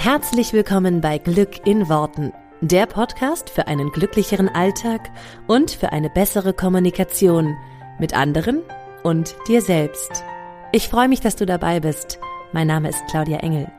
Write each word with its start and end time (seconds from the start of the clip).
Herzlich 0.00 0.52
willkommen 0.52 1.00
bei 1.00 1.18
Glück 1.18 1.66
in 1.66 1.88
Worten, 1.88 2.32
der 2.60 2.86
Podcast 2.86 3.50
für 3.50 3.66
einen 3.66 3.90
glücklicheren 3.90 4.48
Alltag 4.48 5.10
und 5.48 5.72
für 5.72 5.90
eine 5.90 6.08
bessere 6.08 6.52
Kommunikation 6.52 7.56
mit 7.98 8.14
anderen 8.14 8.62
und 9.02 9.34
dir 9.48 9.60
selbst. 9.60 10.22
Ich 10.70 10.88
freue 10.88 11.08
mich, 11.08 11.18
dass 11.18 11.34
du 11.34 11.46
dabei 11.46 11.80
bist. 11.80 12.20
Mein 12.52 12.68
Name 12.68 12.90
ist 12.90 13.02
Claudia 13.10 13.38
Engel. 13.38 13.72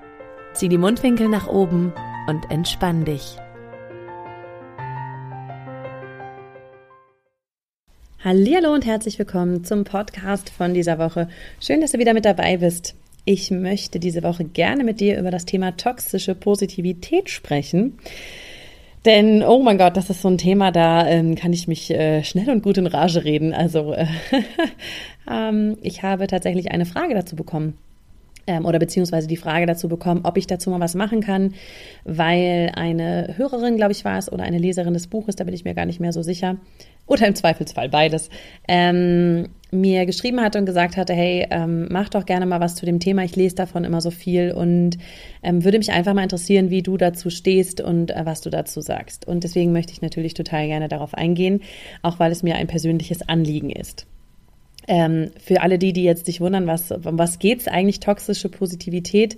Zieh 0.53 0.67
die 0.67 0.77
Mundwinkel 0.77 1.29
nach 1.29 1.47
oben 1.47 1.93
und 2.27 2.51
entspann 2.51 3.05
dich. 3.05 3.37
Hallo 8.21 8.73
und 8.73 8.85
herzlich 8.85 9.17
willkommen 9.17 9.63
zum 9.63 9.85
Podcast 9.85 10.49
von 10.49 10.73
dieser 10.73 10.99
Woche. 10.99 11.29
Schön, 11.61 11.79
dass 11.79 11.93
du 11.93 11.97
wieder 11.97 12.13
mit 12.13 12.25
dabei 12.25 12.57
bist. 12.57 12.93
Ich 13.31 13.51
möchte 13.51 13.99
diese 13.99 14.23
Woche 14.23 14.43
gerne 14.43 14.83
mit 14.83 14.99
dir 14.99 15.19
über 15.19 15.29
das 15.29 15.45
Thema 15.45 15.77
toxische 15.77 16.33
Positivität 16.33 17.29
sprechen. 17.29 17.99
Denn, 19.05 19.43
oh 19.43 19.61
mein 19.61 19.77
Gott, 19.77 19.95
das 19.97 20.09
ist 20.09 20.23
so 20.23 20.29
ein 20.29 20.39
Thema, 20.39 20.71
da 20.71 21.07
ähm, 21.07 21.35
kann 21.35 21.53
ich 21.53 21.67
mich 21.67 21.91
äh, 21.91 22.23
schnell 22.23 22.49
und 22.49 22.63
gut 22.63 22.79
in 22.79 22.87
Rage 22.87 23.23
reden. 23.23 23.53
Also, 23.53 23.93
äh, 23.93 24.07
ähm, 25.31 25.77
ich 25.83 26.01
habe 26.01 26.25
tatsächlich 26.25 26.71
eine 26.71 26.87
Frage 26.87 27.13
dazu 27.13 27.35
bekommen 27.35 27.77
ähm, 28.47 28.65
oder 28.65 28.79
beziehungsweise 28.79 29.27
die 29.27 29.37
Frage 29.37 29.67
dazu 29.67 29.87
bekommen, 29.87 30.21
ob 30.23 30.35
ich 30.35 30.47
dazu 30.47 30.71
mal 30.71 30.79
was 30.79 30.95
machen 30.95 31.21
kann, 31.21 31.53
weil 32.05 32.71
eine 32.73 33.35
Hörerin, 33.37 33.77
glaube 33.77 33.91
ich, 33.91 34.03
war 34.05 34.17
es, 34.17 34.31
oder 34.31 34.43
eine 34.43 34.57
Leserin 34.57 34.95
des 34.95 35.05
Buches, 35.05 35.35
da 35.35 35.43
bin 35.43 35.53
ich 35.53 35.65
mir 35.65 35.75
gar 35.75 35.85
nicht 35.85 35.99
mehr 35.99 36.13
so 36.13 36.23
sicher, 36.23 36.57
oder 37.05 37.27
im 37.27 37.35
Zweifelsfall 37.35 37.89
beides, 37.89 38.31
ähm, 38.67 39.49
mir 39.71 40.05
geschrieben 40.05 40.41
hatte 40.41 40.57
und 40.57 40.65
gesagt 40.65 40.97
hatte, 40.97 41.13
hey, 41.13 41.47
ähm, 41.51 41.87
mach 41.89 42.09
doch 42.09 42.25
gerne 42.25 42.45
mal 42.45 42.59
was 42.59 42.75
zu 42.75 42.85
dem 42.85 42.99
Thema, 42.99 43.23
ich 43.23 43.35
lese 43.35 43.55
davon 43.55 43.83
immer 43.83 44.01
so 44.01 44.11
viel 44.11 44.51
und 44.51 44.97
ähm, 45.43 45.63
würde 45.63 45.77
mich 45.77 45.91
einfach 45.91 46.13
mal 46.13 46.23
interessieren, 46.23 46.69
wie 46.69 46.81
du 46.81 46.97
dazu 46.97 47.29
stehst 47.29 47.81
und 47.81 48.11
äh, 48.11 48.25
was 48.25 48.41
du 48.41 48.49
dazu 48.49 48.81
sagst. 48.81 49.27
Und 49.27 49.43
deswegen 49.43 49.71
möchte 49.71 49.93
ich 49.93 50.01
natürlich 50.01 50.33
total 50.33 50.67
gerne 50.67 50.87
darauf 50.87 51.13
eingehen, 51.13 51.61
auch 52.01 52.19
weil 52.19 52.31
es 52.31 52.43
mir 52.43 52.55
ein 52.55 52.67
persönliches 52.67 53.27
Anliegen 53.27 53.69
ist. 53.69 54.07
Ähm, 54.87 55.29
für 55.39 55.61
alle 55.61 55.77
die, 55.77 55.93
die 55.93 56.03
jetzt 56.03 56.25
sich 56.25 56.41
wundern, 56.41 56.65
was, 56.65 56.91
um 56.91 57.19
was 57.19 57.37
geht's 57.37 57.67
eigentlich? 57.67 57.99
Toxische 57.99 58.49
Positivität 58.49 59.37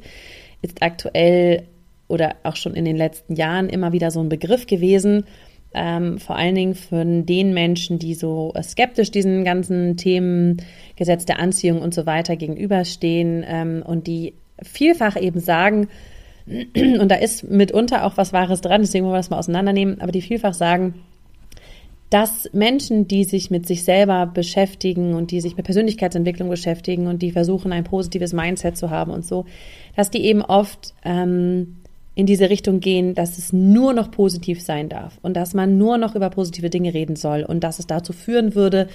ist 0.62 0.82
aktuell 0.82 1.64
oder 2.08 2.36
auch 2.44 2.56
schon 2.56 2.76
in 2.76 2.86
den 2.86 2.96
letzten 2.96 3.36
Jahren 3.36 3.70
immer 3.70 3.92
wieder 3.92 4.12
so 4.12 4.22
ein 4.22 4.30
Begriff 4.30 4.68
gewesen. 4.68 5.26
Ähm, 5.74 6.20
vor 6.20 6.36
allen 6.36 6.56
Dingen 6.56 6.76
von 6.76 7.26
den 7.26 7.54
Menschen, 7.54 7.98
die 7.98 8.14
so 8.14 8.54
skeptisch 8.62 9.10
diesen 9.10 9.46
ganzen 9.46 9.96
Themen, 9.96 10.58
Gesetz 10.98 11.26
der 11.26 11.40
Anziehung 11.40 11.82
und 11.82 11.94
so 11.94 12.06
weiter 12.06 12.36
gegenüberstehen 12.36 13.46
ähm, 13.48 13.84
und 13.86 14.08
die 14.08 14.34
vielfach 14.62 15.20
eben 15.20 15.40
sagen, 15.40 15.88
und 16.76 17.10
da 17.10 17.16
ist 17.16 17.50
mitunter 17.50 18.06
auch 18.06 18.18
was 18.18 18.34
Wahres 18.34 18.62
dran, 18.62 18.82
deswegen 18.82 19.06
wollen 19.06 19.14
wir 19.14 19.20
das 19.20 19.30
mal 19.30 19.40
auseinandernehmen, 19.40 20.02
aber 20.02 20.12
die 20.12 20.22
vielfach 20.22 20.54
sagen, 20.54 20.96
dass 22.12 22.50
Menschen, 22.52 23.08
die 23.08 23.24
sich 23.24 23.52
mit 23.52 23.66
sich 23.66 23.86
selber 23.86 24.26
beschäftigen 24.26 25.14
und 25.14 25.32
die 25.32 25.40
sich 25.40 25.56
mit 25.56 25.66
Persönlichkeitsentwicklung 25.66 26.50
beschäftigen 26.50 27.08
und 27.08 27.22
die 27.22 27.32
versuchen, 27.32 27.72
ein 27.72 27.86
positives 27.86 28.34
Mindset 28.34 28.76
zu 28.76 28.90
haben 28.90 29.12
und 29.12 29.26
so, 29.26 29.46
dass 29.96 30.12
die 30.12 30.26
eben 30.26 30.42
oft 30.42 30.94
ähm, 31.06 31.78
in 32.14 32.26
diese 32.26 32.50
Richtung 32.50 32.80
gehen, 32.80 33.16
dass 33.16 33.38
es 33.38 33.54
nur 33.54 33.94
noch 33.94 34.12
positiv 34.12 34.62
sein 34.62 34.90
darf 34.90 35.18
und 35.22 35.36
dass 35.36 35.54
man 35.54 35.78
nur 35.78 35.98
noch 35.98 36.16
über 36.16 36.30
positive 36.30 36.70
Dinge 36.70 36.94
reden 36.94 37.16
soll 37.16 37.44
und 37.44 37.64
dass 37.64 37.80
es 37.80 37.88
dazu 37.88 38.12
führen 38.12 38.54
würde, 38.54 38.88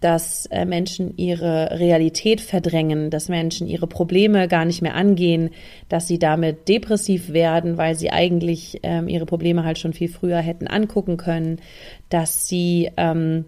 dass 0.00 0.46
äh, 0.46 0.64
Menschen 0.64 1.16
ihre 1.16 1.78
Realität 1.78 2.40
verdrängen, 2.40 3.10
dass 3.10 3.28
Menschen 3.28 3.66
ihre 3.66 3.86
Probleme 3.86 4.48
gar 4.48 4.64
nicht 4.64 4.82
mehr 4.82 4.94
angehen, 4.94 5.50
dass 5.88 6.08
sie 6.08 6.18
damit 6.18 6.68
depressiv 6.68 7.32
werden, 7.32 7.76
weil 7.76 7.96
sie 7.96 8.10
eigentlich 8.10 8.80
ähm, 8.82 9.08
ihre 9.08 9.26
Probleme 9.26 9.64
halt 9.64 9.78
schon 9.78 9.92
viel 9.92 10.08
früher 10.08 10.38
hätten 10.38 10.66
angucken 10.66 11.16
können, 11.16 11.60
dass 12.08 12.48
sie 12.48 12.90
ähm, 12.96 13.44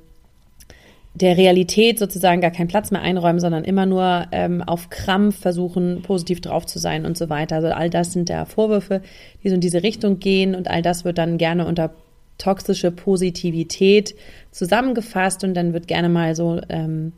der 1.15 1.37
Realität 1.37 1.99
sozusagen 1.99 2.41
gar 2.41 2.51
keinen 2.51 2.69
Platz 2.69 2.91
mehr 2.91 3.03
einräumen, 3.03 3.41
sondern 3.41 3.65
immer 3.65 3.85
nur 3.85 4.27
ähm, 4.33 4.63
auf 4.63 4.89
Krampf 4.89 5.39
versuchen, 5.39 6.03
positiv 6.03 6.41
drauf 6.41 6.65
zu 6.65 6.79
sein 6.79 7.05
und 7.05 7.19
so 7.19 7.29
weiter. 7.29 7.57
Also 7.57 7.69
all 7.69 7.91
das 7.91 8.13
sind 8.13 8.31
ja 8.31 8.45
Vorwürfe, 8.47 9.03
die 9.43 9.51
so 9.51 9.55
in 9.55 9.61
diese 9.61 9.83
Richtung 9.83 10.21
gehen 10.21 10.55
und 10.55 10.69
all 10.69 10.81
das 10.81 11.05
wird 11.05 11.19
dann 11.19 11.37
gerne 11.37 11.67
unter 11.67 11.93
toxische 12.39 12.91
Positivität 12.91 14.15
zusammengefasst 14.51 15.45
und 15.45 15.55
dann 15.55 15.75
wird 15.75 15.87
gerne 15.87 16.09
mal 16.09 16.35
so 16.35 16.61
ähm, 16.71 17.13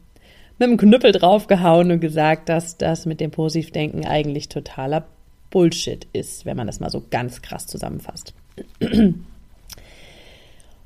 mit 0.59 0.69
dem 0.69 0.77
Knüppel 0.77 1.13
draufgehauen 1.13 1.91
und 1.93 2.01
gesagt, 2.01 2.49
dass 2.49 2.77
das 2.77 3.07
mit 3.07 3.21
dem 3.21 3.31
Positivdenken 3.31 4.05
eigentlich 4.07 4.49
totaler 4.49 5.07
Bullshit 5.51 6.07
ist, 6.13 6.47
wenn 6.47 6.57
man 6.57 6.67
das 6.67 6.81
mal 6.81 6.91
so 6.91 7.03
ganz 7.11 7.43
krass 7.43 7.67
zusammenfasst. 7.69 8.35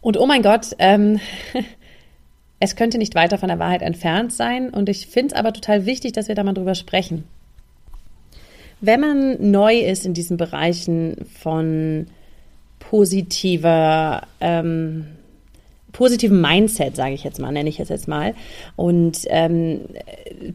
Und 0.01 0.17
oh 0.17 0.27
mein 0.27 0.43
Gott, 0.43 0.69
ähm, 0.79 1.21
es 2.61 2.77
könnte 2.77 2.99
nicht 2.99 3.15
weiter 3.15 3.39
von 3.39 3.49
der 3.49 3.59
Wahrheit 3.59 3.83
entfernt 3.83 4.33
sein 4.33 4.71
und 4.71 4.89
ich 4.89 5.07
finde 5.07 5.35
es 5.35 5.39
aber 5.39 5.53
total 5.53 5.87
wichtig, 5.87 6.13
dass 6.13 6.29
wir 6.29 6.35
da 6.35 6.43
mal 6.43 6.55
drüber 6.55 6.75
sprechen. 6.75 7.25
Wenn 8.81 9.01
man 9.01 9.51
neu 9.51 9.79
ist 9.79 10.07
in 10.07 10.15
diesen 10.15 10.37
Bereichen 10.37 11.27
von 11.41 12.07
positiver, 12.79 14.27
ähm, 14.41 15.07
positiven 15.93 16.41
Mindset, 16.41 16.97
sage 16.97 17.15
ich 17.15 17.25
jetzt 17.25 17.41
mal, 17.41 17.53
nenne 17.53 17.69
ich 17.69 17.81
es 17.81 17.89
jetzt 17.89 18.09
mal, 18.09 18.35
und 18.77 19.21
ähm, 19.29 19.81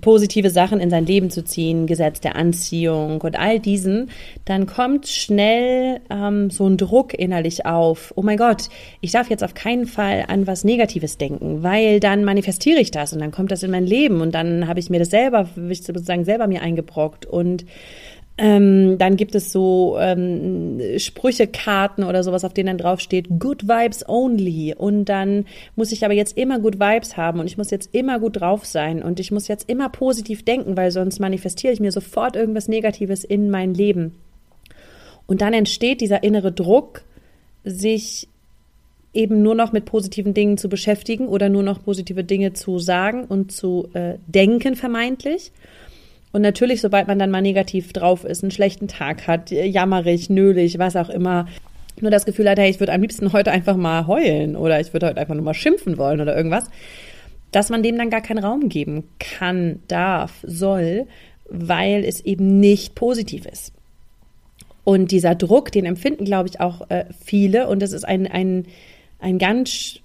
positive 0.01 0.49
Sachen 0.49 0.79
in 0.79 0.89
sein 0.89 1.05
Leben 1.05 1.29
zu 1.29 1.43
ziehen, 1.43 1.87
Gesetz 1.87 2.21
der 2.21 2.35
Anziehung 2.35 3.21
und 3.21 3.37
all 3.37 3.59
diesen, 3.59 4.11
dann 4.45 4.67
kommt 4.67 5.07
schnell 5.07 6.01
ähm, 6.09 6.49
so 6.49 6.67
ein 6.67 6.77
Druck 6.77 7.13
innerlich 7.13 7.65
auf. 7.65 8.13
Oh 8.15 8.21
mein 8.21 8.37
Gott, 8.37 8.69
ich 9.01 9.11
darf 9.11 9.29
jetzt 9.29 9.43
auf 9.43 9.53
keinen 9.53 9.85
Fall 9.85 10.25
an 10.27 10.47
was 10.47 10.63
Negatives 10.63 11.17
denken, 11.17 11.63
weil 11.63 11.99
dann 11.99 12.23
manifestiere 12.23 12.79
ich 12.79 12.91
das 12.91 13.13
und 13.13 13.19
dann 13.19 13.31
kommt 13.31 13.51
das 13.51 13.63
in 13.63 13.71
mein 13.71 13.85
Leben 13.85 14.21
und 14.21 14.33
dann 14.33 14.67
habe 14.67 14.79
ich 14.79 14.89
mir 14.89 14.99
das 14.99 15.09
selber, 15.09 15.47
sozusagen 15.55 16.25
selber 16.25 16.47
mir 16.47 16.61
eingebrockt 16.61 17.25
und 17.25 17.65
ähm, 18.35 18.97
dann 18.97 19.15
gibt 19.15 19.35
es 19.35 19.51
so 19.51 19.97
ähm, 19.99 20.81
Sprüchekarten 20.97 22.03
oder 22.03 22.23
sowas, 22.23 22.43
auf 22.43 22.53
denen 22.53 22.67
dann 22.67 22.77
drauf 22.79 22.99
steht 22.99 23.27
Good 23.37 23.67
Vibes 23.67 24.07
only. 24.09 24.73
Und 24.75 25.05
dann 25.05 25.45
muss 25.75 25.91
ich 25.91 26.03
aber 26.03 26.15
jetzt 26.15 26.35
immer 26.35 26.59
Good 26.59 26.79
Vibes 26.79 27.15
haben 27.15 27.39
und 27.39 27.45
ich 27.45 27.57
muss 27.57 27.69
jetzt 27.69 27.93
immer 27.93 28.19
gut 28.19 28.41
drauf 28.41 28.65
sein 28.65 29.03
und 29.03 29.19
ich 29.19 29.31
muss 29.31 29.47
jetzt 29.47 29.69
immer 29.69 29.89
positiv 29.89 30.43
denken, 30.43 30.75
weil 30.75 30.89
sonst 30.89 31.19
manifestiere 31.19 31.73
ich 31.73 31.79
mir 31.79 31.91
sofort 31.91 32.35
irgendwas 32.35 32.67
Negatives 32.67 33.23
in 33.23 33.51
mein 33.51 33.75
Leben. 33.75 34.15
Und 35.27 35.41
dann 35.41 35.53
entsteht 35.53 36.01
dieser 36.01 36.23
innere 36.23 36.51
Druck, 36.51 37.03
sich 37.63 38.27
eben 39.13 39.43
nur 39.43 39.53
noch 39.53 39.71
mit 39.71 39.85
positiven 39.85 40.33
Dingen 40.33 40.57
zu 40.57 40.69
beschäftigen 40.69 41.27
oder 41.27 41.49
nur 41.49 41.63
noch 41.63 41.83
positive 41.83 42.23
Dinge 42.23 42.53
zu 42.53 42.79
sagen 42.79 43.25
und 43.25 43.51
zu 43.51 43.89
äh, 43.93 44.15
denken 44.25 44.75
vermeintlich. 44.75 45.51
Und 46.33 46.41
natürlich, 46.41 46.81
sobald 46.81 47.07
man 47.07 47.19
dann 47.19 47.31
mal 47.31 47.43
negativ 47.43 47.93
drauf 47.93 48.25
ist, 48.25 48.43
einen 48.43 48.51
schlechten 48.51 48.87
Tag 48.87 49.27
hat, 49.27 49.51
jammerig, 49.51 50.29
nölig, 50.31 50.79
was 50.79 50.95
auch 50.95 51.09
immer, 51.09 51.47
nur 52.01 52.09
das 52.09 52.25
Gefühl 52.25 52.49
hat, 52.49 52.57
hey, 52.57 52.71
ich 52.71 52.79
würde 52.79 52.91
am 52.91 53.01
liebsten 53.01 53.31
heute 53.33 53.51
einfach 53.51 53.77
mal 53.77 54.07
heulen 54.07 54.55
oder 54.55 54.79
ich 54.79 54.91
würde 54.93 55.05
heute 55.05 55.21
einfach 55.21 55.35
nur 55.35 55.43
mal 55.43 55.53
schimpfen 55.53 55.97
wollen 55.97 56.19
oder 56.19 56.35
irgendwas, 56.35 56.65
dass 57.51 57.69
man 57.69 57.83
dem 57.83 57.99
dann 57.99 58.09
gar 58.09 58.21
keinen 58.21 58.43
Raum 58.43 58.67
geben 58.67 59.07
kann, 59.19 59.83
darf, 59.87 60.33
soll, 60.41 61.05
weil 61.49 62.03
es 62.03 62.19
eben 62.21 62.59
nicht 62.59 62.95
positiv 62.95 63.45
ist. 63.45 63.71
Und 64.83 65.11
dieser 65.11 65.35
Druck, 65.35 65.71
den 65.71 65.85
empfinden, 65.85 66.25
glaube 66.25 66.49
ich, 66.49 66.59
auch 66.59 66.89
äh, 66.89 67.05
viele. 67.23 67.67
Und 67.67 67.79
das 67.79 67.91
ist 67.91 68.05
ein, 68.05 68.25
ein, 68.25 68.65
ein 69.19 69.37
ganz 69.37 69.99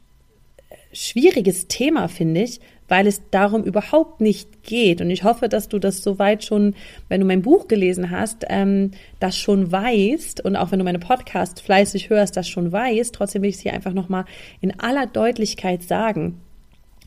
schwieriges 0.92 1.68
Thema, 1.68 2.08
finde 2.08 2.42
ich, 2.42 2.60
weil 2.88 3.06
es 3.06 3.22
darum 3.30 3.62
überhaupt 3.64 4.20
nicht 4.20 4.62
geht. 4.62 5.00
Und 5.00 5.10
ich 5.10 5.22
hoffe, 5.22 5.48
dass 5.48 5.68
du 5.68 5.78
das 5.78 6.02
soweit 6.02 6.42
schon, 6.42 6.74
wenn 7.08 7.20
du 7.20 7.26
mein 7.26 7.42
Buch 7.42 7.68
gelesen 7.68 8.10
hast, 8.10 8.44
ähm, 8.48 8.92
das 9.20 9.36
schon 9.36 9.70
weißt 9.70 10.44
und 10.44 10.56
auch 10.56 10.72
wenn 10.72 10.78
du 10.78 10.84
meine 10.84 10.98
Podcast 10.98 11.60
fleißig 11.60 12.10
hörst, 12.10 12.36
das 12.36 12.48
schon 12.48 12.72
weißt. 12.72 13.14
Trotzdem 13.14 13.42
will 13.42 13.50
ich 13.50 13.56
es 13.56 13.62
hier 13.62 13.74
einfach 13.74 13.92
nochmal 13.92 14.24
in 14.60 14.78
aller 14.80 15.06
Deutlichkeit 15.06 15.82
sagen. 15.82 16.40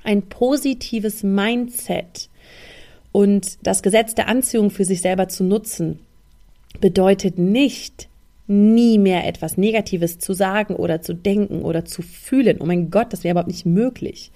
Ein 0.04 0.24
positives 0.24 1.24
Mindset 1.24 2.30
und 3.12 3.58
das 3.64 3.84
Gesetz 3.84 4.16
der 4.16 4.28
Anziehung 4.28 4.70
für 4.70 4.86
sich 4.86 5.02
selber 5.02 5.28
zu 5.28 5.44
nutzen, 5.44 6.00
bedeutet 6.80 7.38
nicht, 7.38 8.08
nie 8.52 8.98
mehr 8.98 9.26
etwas 9.26 9.58
Negatives 9.58 10.20
zu 10.20 10.34
sagen 10.34 10.76
oder 10.76 11.02
zu 11.02 11.14
denken 11.14 11.62
oder 11.62 11.86
zu 11.86 12.02
fühlen. 12.02 12.58
Oh 12.60 12.66
mein 12.66 12.92
Gott, 12.92 13.14
das 13.14 13.24
wäre 13.24 13.32
überhaupt 13.32 13.48
nicht 13.48 13.66
möglich. 13.66 14.32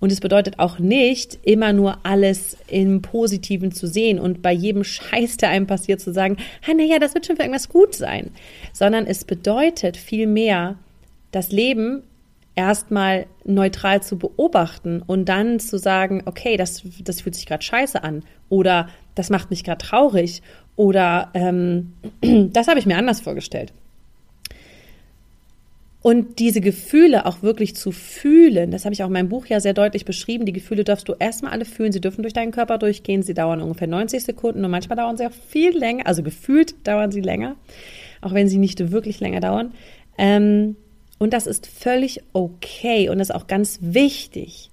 Und 0.00 0.10
es 0.10 0.20
bedeutet 0.20 0.58
auch 0.58 0.78
nicht, 0.78 1.38
immer 1.42 1.72
nur 1.72 1.98
alles 2.04 2.56
im 2.68 3.02
Positiven 3.02 3.70
zu 3.70 3.86
sehen 3.86 4.18
und 4.18 4.40
bei 4.40 4.52
jedem 4.52 4.84
Scheiß, 4.84 5.36
der 5.36 5.50
einem 5.50 5.66
passiert, 5.66 6.00
zu 6.00 6.12
sagen, 6.12 6.38
naja, 6.66 6.98
das 6.98 7.14
wird 7.14 7.26
schon 7.26 7.36
für 7.36 7.42
irgendwas 7.42 7.68
gut 7.68 7.94
sein. 7.94 8.30
Sondern 8.72 9.06
es 9.06 9.24
bedeutet 9.24 9.96
vielmehr, 9.96 10.76
das 11.30 11.52
Leben 11.52 12.02
erstmal 12.58 13.26
neutral 13.44 14.02
zu 14.02 14.18
beobachten 14.18 15.00
und 15.06 15.28
dann 15.28 15.60
zu 15.60 15.78
sagen, 15.78 16.24
okay, 16.26 16.56
das, 16.56 16.82
das 17.04 17.20
fühlt 17.20 17.36
sich 17.36 17.46
gerade 17.46 17.62
scheiße 17.62 18.02
an 18.02 18.24
oder 18.48 18.88
das 19.14 19.30
macht 19.30 19.50
mich 19.50 19.62
gerade 19.62 19.78
traurig 19.78 20.42
oder 20.74 21.30
ähm, 21.34 21.92
das 22.20 22.66
habe 22.66 22.80
ich 22.80 22.86
mir 22.86 22.98
anders 22.98 23.20
vorgestellt. 23.20 23.72
Und 26.02 26.40
diese 26.40 26.60
Gefühle 26.60 27.26
auch 27.26 27.42
wirklich 27.42 27.76
zu 27.76 27.92
fühlen, 27.92 28.72
das 28.72 28.84
habe 28.84 28.92
ich 28.92 29.04
auch 29.04 29.08
in 29.08 29.12
meinem 29.12 29.28
Buch 29.28 29.46
ja 29.46 29.60
sehr 29.60 29.74
deutlich 29.74 30.04
beschrieben. 30.04 30.44
Die 30.44 30.52
Gefühle 30.52 30.82
darfst 30.82 31.08
du 31.08 31.14
erstmal 31.16 31.52
alle 31.52 31.64
fühlen. 31.64 31.92
Sie 31.92 32.00
dürfen 32.00 32.22
durch 32.22 32.34
deinen 32.34 32.50
Körper 32.50 32.78
durchgehen. 32.78 33.22
Sie 33.22 33.34
dauern 33.34 33.60
ungefähr 33.60 33.88
90 33.88 34.24
Sekunden 34.24 34.64
und 34.64 34.70
manchmal 34.70 34.96
dauern 34.96 35.16
sie 35.16 35.26
auch 35.26 35.32
viel 35.48 35.76
länger. 35.76 36.06
Also 36.06 36.22
gefühlt 36.24 36.86
dauern 36.86 37.12
sie 37.12 37.20
länger, 37.20 37.54
auch 38.20 38.32
wenn 38.32 38.48
sie 38.48 38.58
nicht 38.58 38.90
wirklich 38.90 39.20
länger 39.20 39.40
dauern. 39.40 39.72
Ähm, 40.16 40.76
und 41.18 41.32
das 41.32 41.46
ist 41.46 41.66
völlig 41.66 42.22
okay 42.32 43.08
und 43.08 43.20
ist 43.20 43.34
auch 43.34 43.46
ganz 43.46 43.78
wichtig. 43.80 44.70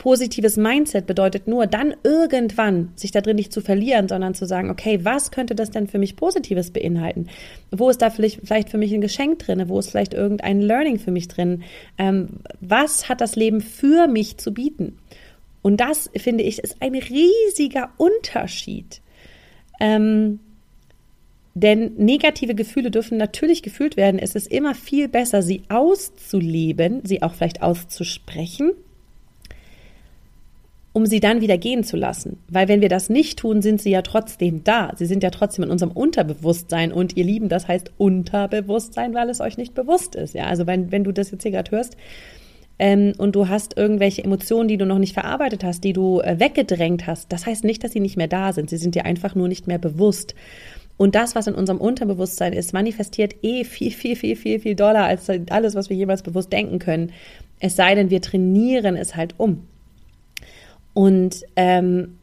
Positives 0.00 0.56
Mindset 0.56 1.06
bedeutet 1.06 1.46
nur, 1.46 1.66
dann 1.66 1.94
irgendwann 2.04 2.90
sich 2.96 3.10
da 3.10 3.20
drin 3.20 3.36
nicht 3.36 3.52
zu 3.52 3.60
verlieren, 3.60 4.08
sondern 4.08 4.32
zu 4.32 4.46
sagen, 4.46 4.70
okay, 4.70 5.00
was 5.02 5.30
könnte 5.30 5.54
das 5.54 5.70
denn 5.70 5.88
für 5.88 5.98
mich 5.98 6.16
Positives 6.16 6.70
beinhalten? 6.70 7.28
Wo 7.70 7.90
ist 7.90 8.00
da 8.00 8.08
vielleicht, 8.08 8.70
für 8.70 8.78
mich 8.78 8.94
ein 8.94 9.02
Geschenk 9.02 9.40
drin? 9.40 9.68
Wo 9.68 9.78
ist 9.78 9.90
vielleicht 9.90 10.14
irgendein 10.14 10.62
Learning 10.62 10.98
für 10.98 11.10
mich 11.10 11.28
drin? 11.28 11.64
Ähm, 11.98 12.28
was 12.62 13.10
hat 13.10 13.20
das 13.20 13.36
Leben 13.36 13.60
für 13.60 14.08
mich 14.08 14.38
zu 14.38 14.54
bieten? 14.54 14.98
Und 15.60 15.80
das, 15.80 16.10
finde 16.16 16.44
ich, 16.44 16.60
ist 16.60 16.76
ein 16.80 16.94
riesiger 16.94 17.90
Unterschied. 17.98 19.02
Ähm, 19.80 20.40
denn 21.54 21.92
negative 21.96 22.54
Gefühle 22.54 22.90
dürfen 22.90 23.18
natürlich 23.18 23.62
gefühlt 23.62 23.96
werden. 23.96 24.18
Es 24.20 24.34
ist 24.34 24.46
immer 24.46 24.74
viel 24.74 25.08
besser, 25.08 25.42
sie 25.42 25.62
auszuleben, 25.68 27.00
sie 27.04 27.22
auch 27.22 27.34
vielleicht 27.34 27.62
auszusprechen 27.62 28.72
um 30.92 31.06
sie 31.06 31.20
dann 31.20 31.40
wieder 31.40 31.56
gehen 31.56 31.84
zu 31.84 31.96
lassen. 31.96 32.38
Weil 32.48 32.68
wenn 32.68 32.80
wir 32.80 32.88
das 32.88 33.10
nicht 33.10 33.38
tun, 33.38 33.62
sind 33.62 33.80
sie 33.80 33.90
ja 33.90 34.02
trotzdem 34.02 34.64
da. 34.64 34.92
Sie 34.96 35.06
sind 35.06 35.22
ja 35.22 35.30
trotzdem 35.30 35.64
in 35.64 35.70
unserem 35.70 35.92
Unterbewusstsein 35.92 36.92
und 36.92 37.16
ihr 37.16 37.24
Lieben, 37.24 37.48
das 37.48 37.68
heißt 37.68 37.92
Unterbewusstsein, 37.96 39.14
weil 39.14 39.30
es 39.30 39.40
euch 39.40 39.56
nicht 39.56 39.74
bewusst 39.74 40.16
ist. 40.16 40.34
Ja, 40.34 40.46
also 40.46 40.66
wenn, 40.66 40.90
wenn 40.90 41.04
du 41.04 41.12
das 41.12 41.30
jetzt 41.30 41.42
hier 41.42 41.52
gerade 41.52 41.70
hörst 41.70 41.96
ähm, 42.80 43.12
und 43.18 43.36
du 43.36 43.48
hast 43.48 43.76
irgendwelche 43.76 44.24
Emotionen, 44.24 44.68
die 44.68 44.78
du 44.78 44.86
noch 44.86 44.98
nicht 44.98 45.14
verarbeitet 45.14 45.62
hast, 45.62 45.84
die 45.84 45.92
du 45.92 46.20
äh, 46.20 46.40
weggedrängt 46.40 47.06
hast, 47.06 47.32
das 47.32 47.46
heißt 47.46 47.62
nicht, 47.62 47.84
dass 47.84 47.92
sie 47.92 48.00
nicht 48.00 48.16
mehr 48.16 48.28
da 48.28 48.52
sind. 48.52 48.68
Sie 48.68 48.76
sind 48.76 48.96
dir 48.96 49.04
einfach 49.04 49.36
nur 49.36 49.46
nicht 49.46 49.68
mehr 49.68 49.78
bewusst. 49.78 50.34
Und 51.00 51.14
das, 51.14 51.34
was 51.34 51.46
in 51.46 51.54
unserem 51.54 51.80
Unterbewusstsein 51.80 52.52
ist, 52.52 52.74
manifestiert 52.74 53.36
eh 53.40 53.64
viel, 53.64 53.90
viel, 53.90 54.16
viel, 54.16 54.36
viel, 54.36 54.60
viel 54.60 54.74
doller 54.74 55.04
als 55.04 55.30
alles, 55.48 55.74
was 55.74 55.88
wir 55.88 55.96
jemals 55.96 56.22
bewusst 56.22 56.52
denken 56.52 56.78
können. 56.78 57.12
Es 57.58 57.74
sei 57.74 57.94
denn, 57.94 58.10
wir 58.10 58.20
trainieren 58.20 58.96
es 58.96 59.16
halt 59.16 59.32
um. 59.38 59.66
Und 60.92 61.42
ähm, 61.56 62.18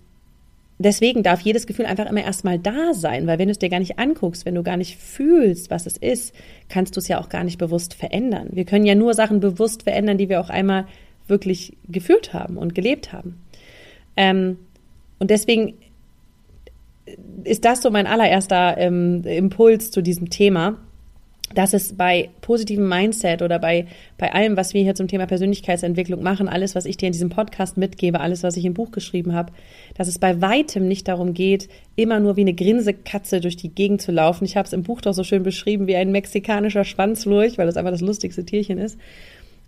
deswegen 0.77 1.23
darf 1.23 1.41
jedes 1.41 1.65
Gefühl 1.65 1.87
einfach 1.87 2.05
immer 2.07 2.23
erstmal 2.23 2.59
da 2.59 2.93
sein, 2.93 3.25
weil 3.25 3.39
wenn 3.39 3.47
du 3.47 3.53
es 3.53 3.57
dir 3.57 3.69
gar 3.69 3.79
nicht 3.79 3.97
anguckst, 3.97 4.45
wenn 4.45 4.53
du 4.53 4.61
gar 4.61 4.77
nicht 4.77 4.97
fühlst, 4.97 5.71
was 5.71 5.87
es 5.87 5.97
ist, 5.97 6.35
kannst 6.69 6.95
du 6.95 6.99
es 6.99 7.07
ja 7.07 7.19
auch 7.19 7.29
gar 7.29 7.43
nicht 7.43 7.57
bewusst 7.57 7.95
verändern. 7.95 8.49
Wir 8.51 8.65
können 8.65 8.85
ja 8.85 8.93
nur 8.93 9.15
Sachen 9.15 9.39
bewusst 9.39 9.81
verändern, 9.81 10.19
die 10.19 10.29
wir 10.29 10.39
auch 10.39 10.51
einmal 10.51 10.85
wirklich 11.27 11.75
gefühlt 11.89 12.31
haben 12.31 12.57
und 12.57 12.75
gelebt 12.75 13.11
haben. 13.11 13.41
Ähm, 14.15 14.59
und 15.17 15.31
deswegen 15.31 15.73
ist 17.43 17.65
das 17.65 17.81
so 17.81 17.89
mein 17.89 18.07
allererster 18.07 18.77
ähm, 18.77 19.23
Impuls 19.23 19.91
zu 19.91 20.01
diesem 20.01 20.29
Thema, 20.29 20.77
dass 21.53 21.73
es 21.73 21.93
bei 21.93 22.29
positivem 22.41 22.87
Mindset 22.89 23.41
oder 23.41 23.57
bei, 23.57 23.87
bei 24.17 24.33
allem, 24.33 24.57
was 24.57 24.73
wir 24.73 24.83
hier 24.83 24.95
zum 24.95 25.07
Thema 25.07 25.27
Persönlichkeitsentwicklung 25.27 26.21
machen, 26.21 26.49
alles, 26.49 26.75
was 26.75 26.85
ich 26.85 26.97
dir 26.97 27.07
in 27.07 27.13
diesem 27.13 27.29
Podcast 27.29 27.77
mitgebe, 27.77 28.19
alles, 28.19 28.43
was 28.43 28.57
ich 28.57 28.65
im 28.65 28.73
Buch 28.73 28.91
geschrieben 28.91 29.33
habe, 29.33 29.53
dass 29.95 30.09
es 30.09 30.19
bei 30.19 30.41
weitem 30.41 30.87
nicht 30.87 31.07
darum 31.07 31.33
geht, 31.33 31.69
immer 31.95 32.19
nur 32.19 32.35
wie 32.35 32.41
eine 32.41 32.53
Grinsekatze 32.53 33.39
durch 33.39 33.55
die 33.55 33.69
Gegend 33.69 34.01
zu 34.01 34.11
laufen. 34.11 34.43
Ich 34.43 34.57
habe 34.57 34.65
es 34.65 34.73
im 34.73 34.83
Buch 34.83 34.99
doch 34.99 35.13
so 35.13 35.23
schön 35.23 35.43
beschrieben 35.43 35.87
wie 35.87 35.95
ein 35.95 36.11
mexikanischer 36.11 36.83
Schwanzlurch, 36.83 37.57
weil 37.57 37.65
das 37.65 37.77
einfach 37.77 37.91
das 37.91 38.01
lustigste 38.01 38.43
Tierchen 38.43 38.77
ist. 38.77 38.97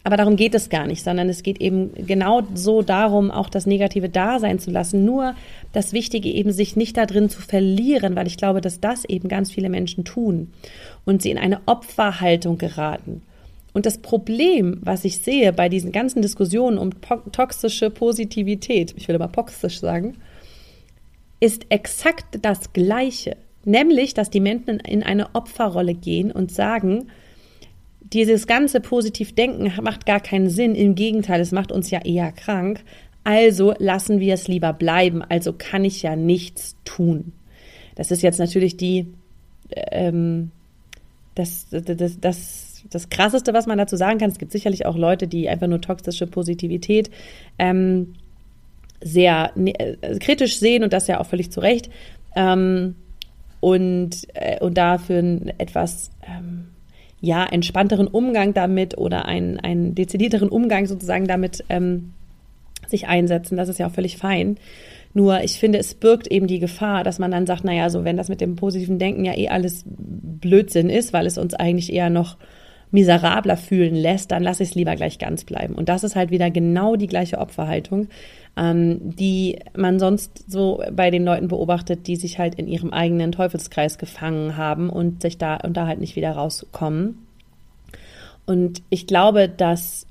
Aber 0.10 0.18
darum 0.18 0.38
geht 0.38 0.56
es 0.56 0.70
gar 0.70 0.88
nicht, 0.88 1.04
sondern 1.04 1.30
es 1.30 1.44
geht 1.44 1.62
eben 1.62 1.92
genau 1.94 2.42
so 2.56 2.82
darum, 2.82 3.30
auch 3.30 3.48
das 3.48 3.68
Negative 3.68 4.10
da 4.10 4.40
sein 4.40 4.58
zu 4.58 4.72
lassen. 4.72 5.06
Nur 5.06 5.36
das 5.72 5.94
Wichtige 5.94 6.30
eben, 6.30 6.52
sich 6.52 6.76
nicht 6.76 6.98
da 6.98 7.06
drin 7.06 7.30
zu 7.30 7.44
verlieren, 7.44 8.16
weil 8.16 8.26
ich 8.26 8.36
glaube, 8.36 8.60
dass 8.60 8.80
das 8.80 9.06
eben 9.06 9.30
ganz 9.30 9.52
viele 9.52 9.70
Menschen 9.70 10.06
tun 10.06 10.52
und 11.06 11.22
sie 11.22 11.30
in 11.30 11.38
eine 11.38 11.62
Opferhaltung 11.68 12.58
geraten. 12.58 13.22
Und 13.72 13.86
das 13.86 14.00
Problem, 14.00 14.80
was 14.82 15.06
ich 15.06 15.20
sehe 15.20 15.54
bei 15.54 15.70
diesen 15.70 15.92
ganzen 15.92 16.24
Diskussionen 16.24 16.80
um 16.80 16.90
toxische 17.32 17.92
Positivität, 17.92 18.96
ich 18.98 19.08
will 19.08 19.16
aber 19.16 19.32
toxisch 19.32 19.80
sagen, 19.80 20.18
ist 21.40 21.68
exakt 21.70 22.40
das 22.42 22.74
Gleiche. 22.74 23.38
Nämlich, 23.64 24.16
dass 24.16 24.32
die 24.32 24.40
Menschen 24.40 24.80
in 24.80 25.04
eine 25.04 25.36
Opferrolle 25.36 25.94
gehen 25.94 26.32
und 26.32 26.52
sagen, 26.52 27.10
dieses 28.14 28.48
ganze 28.48 28.80
Positivdenken 28.80 29.72
macht 29.84 30.06
gar 30.06 30.20
keinen 30.20 30.50
Sinn. 30.50 30.76
Im 30.76 30.96
Gegenteil, 30.96 31.42
es 31.42 31.52
macht 31.52 31.72
uns 31.72 31.92
ja 31.92 32.04
eher 32.04 32.32
krank. 32.32 32.84
Also 33.24 33.74
lassen 33.78 34.20
wir 34.20 34.34
es 34.34 34.48
lieber 34.48 34.74
bleiben. 34.74 35.22
Also 35.22 35.54
kann 35.54 35.86
ich 35.86 36.02
ja 36.02 36.16
nichts 36.16 36.76
tun. 36.86 37.34
Das 37.96 38.12
ist 38.12 38.24
jetzt 38.24 38.40
natürlich 38.40 38.78
die, 38.78 39.08
ähm, 39.92 40.52
das, 41.36 41.68
das, 41.70 42.20
das, 42.20 42.84
das 42.90 43.10
Krasseste, 43.10 43.54
was 43.54 43.68
man 43.68 43.78
dazu 43.78 43.96
sagen 43.96 44.20
kann. 44.20 44.32
Es 44.32 44.40
gibt 44.40 44.52
sicherlich 44.52 44.86
auch 44.86 44.98
Leute, 44.98 45.28
die 45.28 45.50
einfach 45.50 45.68
nur 45.68 45.82
toxische 45.82 46.26
Positivität 46.26 47.12
ähm, 47.60 48.16
sehr 49.02 49.52
ne, 49.56 49.74
äh, 49.80 50.18
kritisch 50.20 50.60
sehen 50.60 50.84
und 50.84 50.94
das 50.94 51.08
ja 51.08 51.20
auch 51.20 51.26
völlig 51.26 51.52
zu 51.52 51.60
Recht. 51.60 51.90
Ähm, 52.36 52.96
und, 53.60 54.28
äh, 54.34 54.60
und 54.60 54.78
dafür 54.78 55.42
etwas 55.58 56.12
ähm, 56.26 56.68
ja, 57.22 57.46
entspannteren 57.46 58.08
Umgang 58.08 58.54
damit 58.54 58.98
oder 58.98 59.26
einen, 59.26 59.60
einen 59.60 59.96
dezidierteren 59.96 60.50
Umgang 60.50 60.86
sozusagen 60.86 61.28
damit 61.28 61.64
ähm, 61.70 62.14
sich 62.88 63.08
einsetzen. 63.08 63.58
Das 63.58 63.70
ist 63.70 63.80
ja 63.80 63.88
auch 63.88 63.94
völlig 63.94 64.18
fein. 64.18 64.58
Nur 65.14 65.42
ich 65.44 65.60
finde, 65.60 65.80
es 65.80 65.96
birgt 65.96 66.28
eben 66.28 66.48
die 66.48 66.60
Gefahr, 66.60 67.04
dass 67.04 67.20
man 67.20 67.32
dann 67.32 67.48
sagt, 67.48 67.64
naja, 67.64 67.90
so 67.90 68.04
wenn 68.06 68.18
das 68.18 68.30
mit 68.30 68.42
dem 68.42 68.56
positiven 68.56 69.00
Denken 69.00 69.26
ja 69.26 69.36
eh 69.36 69.50
alles 69.50 69.84
Blödsinn 69.88 70.90
ist, 70.90 71.14
weil 71.14 71.26
es 71.26 71.38
uns 71.38 71.54
eigentlich 71.54 71.92
eher 71.92 72.10
noch 72.10 72.38
miserabler 72.92 73.58
fühlen 73.58 73.96
lässt, 73.96 74.32
dann 74.32 74.44
lasse 74.44 74.64
ich 74.64 74.70
es 74.70 74.76
lieber 74.76 74.96
gleich 74.96 75.20
ganz 75.20 75.44
bleiben. 75.44 75.76
Und 75.76 75.90
das 75.90 76.04
ist 76.04 76.16
halt 76.16 76.32
wieder 76.32 76.50
genau 76.50 76.96
die 76.96 77.08
gleiche 77.08 77.38
Opferhaltung, 77.38 78.08
ähm, 78.58 79.16
die 79.16 79.60
man 79.76 80.00
sonst 80.00 80.50
so 80.52 80.84
bei 80.92 81.12
den 81.12 81.24
Leuten 81.24 81.48
beobachtet, 81.48 82.08
die 82.08 82.16
sich 82.16 82.40
halt 82.40 82.56
in 82.56 82.68
ihrem 82.68 82.92
eigenen 82.92 83.32
Teufelskreis 83.32 83.98
gefangen 83.98 84.58
haben 84.58 84.90
und 84.90 85.22
sich 85.22 85.38
da 85.38 85.58
und 85.58 85.78
da 85.78 85.88
halt 85.88 86.00
nicht 86.00 86.16
wieder 86.16 86.32
rauskommen. 86.32 87.26
Und 88.46 88.82
ich 88.90 89.06
glaube, 89.06 89.48
dass 89.48 90.08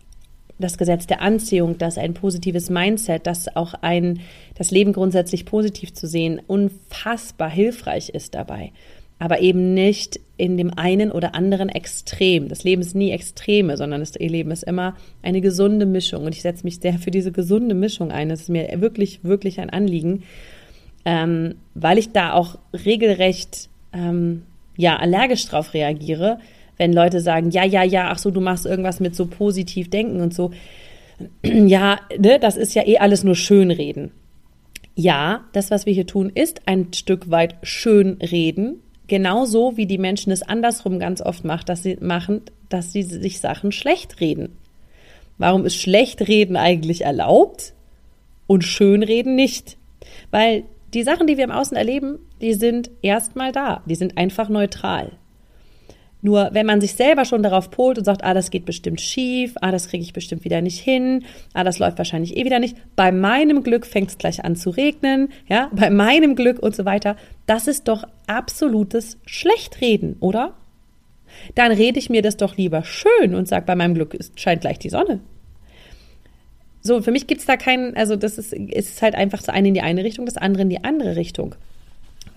das 0.60 0.78
Gesetz 0.78 1.06
der 1.06 1.22
Anziehung, 1.22 1.78
dass 1.78 1.98
ein 1.98 2.14
positives 2.14 2.68
Mindset, 2.68 3.26
dass 3.26 3.54
auch 3.54 3.74
ein, 3.80 4.20
das 4.56 4.70
Leben 4.70 4.92
grundsätzlich 4.92 5.44
positiv 5.44 5.94
zu 5.94 6.06
sehen, 6.06 6.40
unfassbar 6.46 7.50
hilfreich 7.50 8.08
ist 8.10 8.34
dabei 8.34 8.72
aber 9.18 9.40
eben 9.40 9.74
nicht 9.74 10.20
in 10.38 10.56
dem 10.56 10.72
einen 10.78 11.10
oder 11.10 11.34
anderen 11.34 11.68
Extrem. 11.68 12.48
Das 12.48 12.64
Leben 12.64 12.80
ist 12.80 12.94
nie 12.94 13.10
Extreme, 13.10 13.76
sondern 13.76 14.00
das 14.00 14.14
Leben 14.14 14.52
ist 14.52 14.62
immer 14.62 14.96
eine 15.20 15.40
gesunde 15.40 15.84
Mischung. 15.84 16.24
Und 16.24 16.34
ich 16.34 16.42
setze 16.42 16.64
mich 16.64 16.78
sehr 16.78 16.94
für 16.94 17.10
diese 17.10 17.32
gesunde 17.32 17.74
Mischung 17.74 18.10
ein. 18.12 18.28
Das 18.28 18.42
ist 18.42 18.48
mir 18.48 18.80
wirklich, 18.80 19.24
wirklich 19.24 19.60
ein 19.60 19.68
Anliegen, 19.68 20.22
ähm, 21.04 21.56
weil 21.74 21.98
ich 21.98 22.12
da 22.12 22.32
auch 22.32 22.56
regelrecht 22.72 23.68
ähm, 23.92 24.42
ja 24.76 24.96
allergisch 24.96 25.44
drauf 25.46 25.74
reagiere, 25.74 26.38
wenn 26.76 26.92
Leute 26.92 27.20
sagen, 27.20 27.50
ja, 27.50 27.64
ja, 27.64 27.82
ja, 27.82 28.08
ach 28.10 28.18
so, 28.18 28.30
du 28.30 28.40
machst 28.40 28.64
irgendwas 28.64 29.00
mit 29.00 29.16
so 29.16 29.26
positiv 29.26 29.90
denken 29.90 30.20
und 30.20 30.32
so. 30.32 30.52
Ja, 31.42 31.98
ne, 32.16 32.38
das 32.38 32.56
ist 32.56 32.74
ja 32.74 32.86
eh 32.86 32.98
alles 32.98 33.24
nur 33.24 33.34
Schönreden. 33.34 34.12
Ja, 34.94 35.44
das, 35.52 35.72
was 35.72 35.84
wir 35.84 35.92
hier 35.92 36.06
tun, 36.06 36.30
ist 36.32 36.62
ein 36.66 36.92
Stück 36.92 37.28
weit 37.28 37.56
Schönreden, 37.64 38.80
Genauso 39.08 39.76
wie 39.76 39.86
die 39.86 39.98
Menschen 39.98 40.30
es 40.30 40.42
andersrum 40.42 40.98
ganz 40.98 41.20
oft 41.20 41.44
macht, 41.44 41.68
dass 41.68 41.82
sie 41.82 41.96
machen, 42.00 42.42
dass 42.68 42.92
sie 42.92 43.02
sich 43.02 43.40
Sachen 43.40 43.72
schlecht 43.72 44.20
reden. 44.20 44.56
Warum 45.38 45.64
ist 45.64 45.76
Schlechtreden 45.76 46.56
eigentlich 46.56 47.02
erlaubt 47.02 47.72
und 48.46 48.64
Schönreden 48.64 49.34
nicht? 49.34 49.78
Weil 50.30 50.64
die 50.94 51.02
Sachen, 51.02 51.26
die 51.26 51.36
wir 51.36 51.44
im 51.44 51.50
Außen 51.50 51.76
erleben, 51.76 52.18
die 52.40 52.54
sind 52.54 52.90
erstmal 53.02 53.52
da. 53.52 53.82
Die 53.86 53.94
sind 53.94 54.18
einfach 54.18 54.48
neutral. 54.48 55.12
Nur 56.20 56.50
wenn 56.52 56.66
man 56.66 56.80
sich 56.80 56.94
selber 56.94 57.24
schon 57.24 57.42
darauf 57.42 57.70
polt 57.70 57.98
und 57.98 58.04
sagt, 58.04 58.24
ah, 58.24 58.34
das 58.34 58.50
geht 58.50 58.64
bestimmt 58.64 59.00
schief, 59.00 59.54
ah, 59.60 59.70
das 59.70 59.88
kriege 59.88 60.02
ich 60.02 60.12
bestimmt 60.12 60.44
wieder 60.44 60.60
nicht 60.60 60.80
hin, 60.80 61.24
ah, 61.54 61.62
das 61.62 61.78
läuft 61.78 61.98
wahrscheinlich 61.98 62.36
eh 62.36 62.44
wieder 62.44 62.58
nicht, 62.58 62.76
bei 62.96 63.12
meinem 63.12 63.62
Glück 63.62 63.86
fängt 63.86 64.10
es 64.10 64.18
gleich 64.18 64.44
an 64.44 64.56
zu 64.56 64.70
regnen, 64.70 65.28
ja, 65.48 65.70
bei 65.72 65.90
meinem 65.90 66.34
Glück 66.34 66.58
und 66.58 66.74
so 66.74 66.84
weiter, 66.84 67.16
das 67.46 67.68
ist 67.68 67.86
doch 67.86 68.04
absolutes 68.26 69.18
Schlechtreden, 69.26 70.16
oder? 70.20 70.54
Dann 71.54 71.70
rede 71.70 71.98
ich 71.98 72.10
mir 72.10 72.22
das 72.22 72.36
doch 72.36 72.56
lieber 72.56 72.82
schön 72.84 73.34
und 73.34 73.46
sage, 73.46 73.66
bei 73.66 73.76
meinem 73.76 73.94
Glück 73.94 74.16
scheint 74.34 74.62
gleich 74.62 74.78
die 74.78 74.90
Sonne. 74.90 75.20
So, 76.80 77.02
für 77.02 77.12
mich 77.12 77.26
gibt 77.26 77.40
es 77.40 77.46
da 77.46 77.56
keinen, 77.56 77.96
also 77.96 78.16
das 78.16 78.38
ist, 78.38 78.52
ist 78.52 79.02
halt 79.02 79.14
einfach 79.14 79.38
das 79.38 79.50
eine 79.50 79.68
in 79.68 79.74
die 79.74 79.82
eine 79.82 80.04
Richtung, 80.04 80.26
das 80.26 80.36
andere 80.36 80.62
in 80.62 80.70
die 80.70 80.82
andere 80.82 81.16
Richtung. 81.16 81.54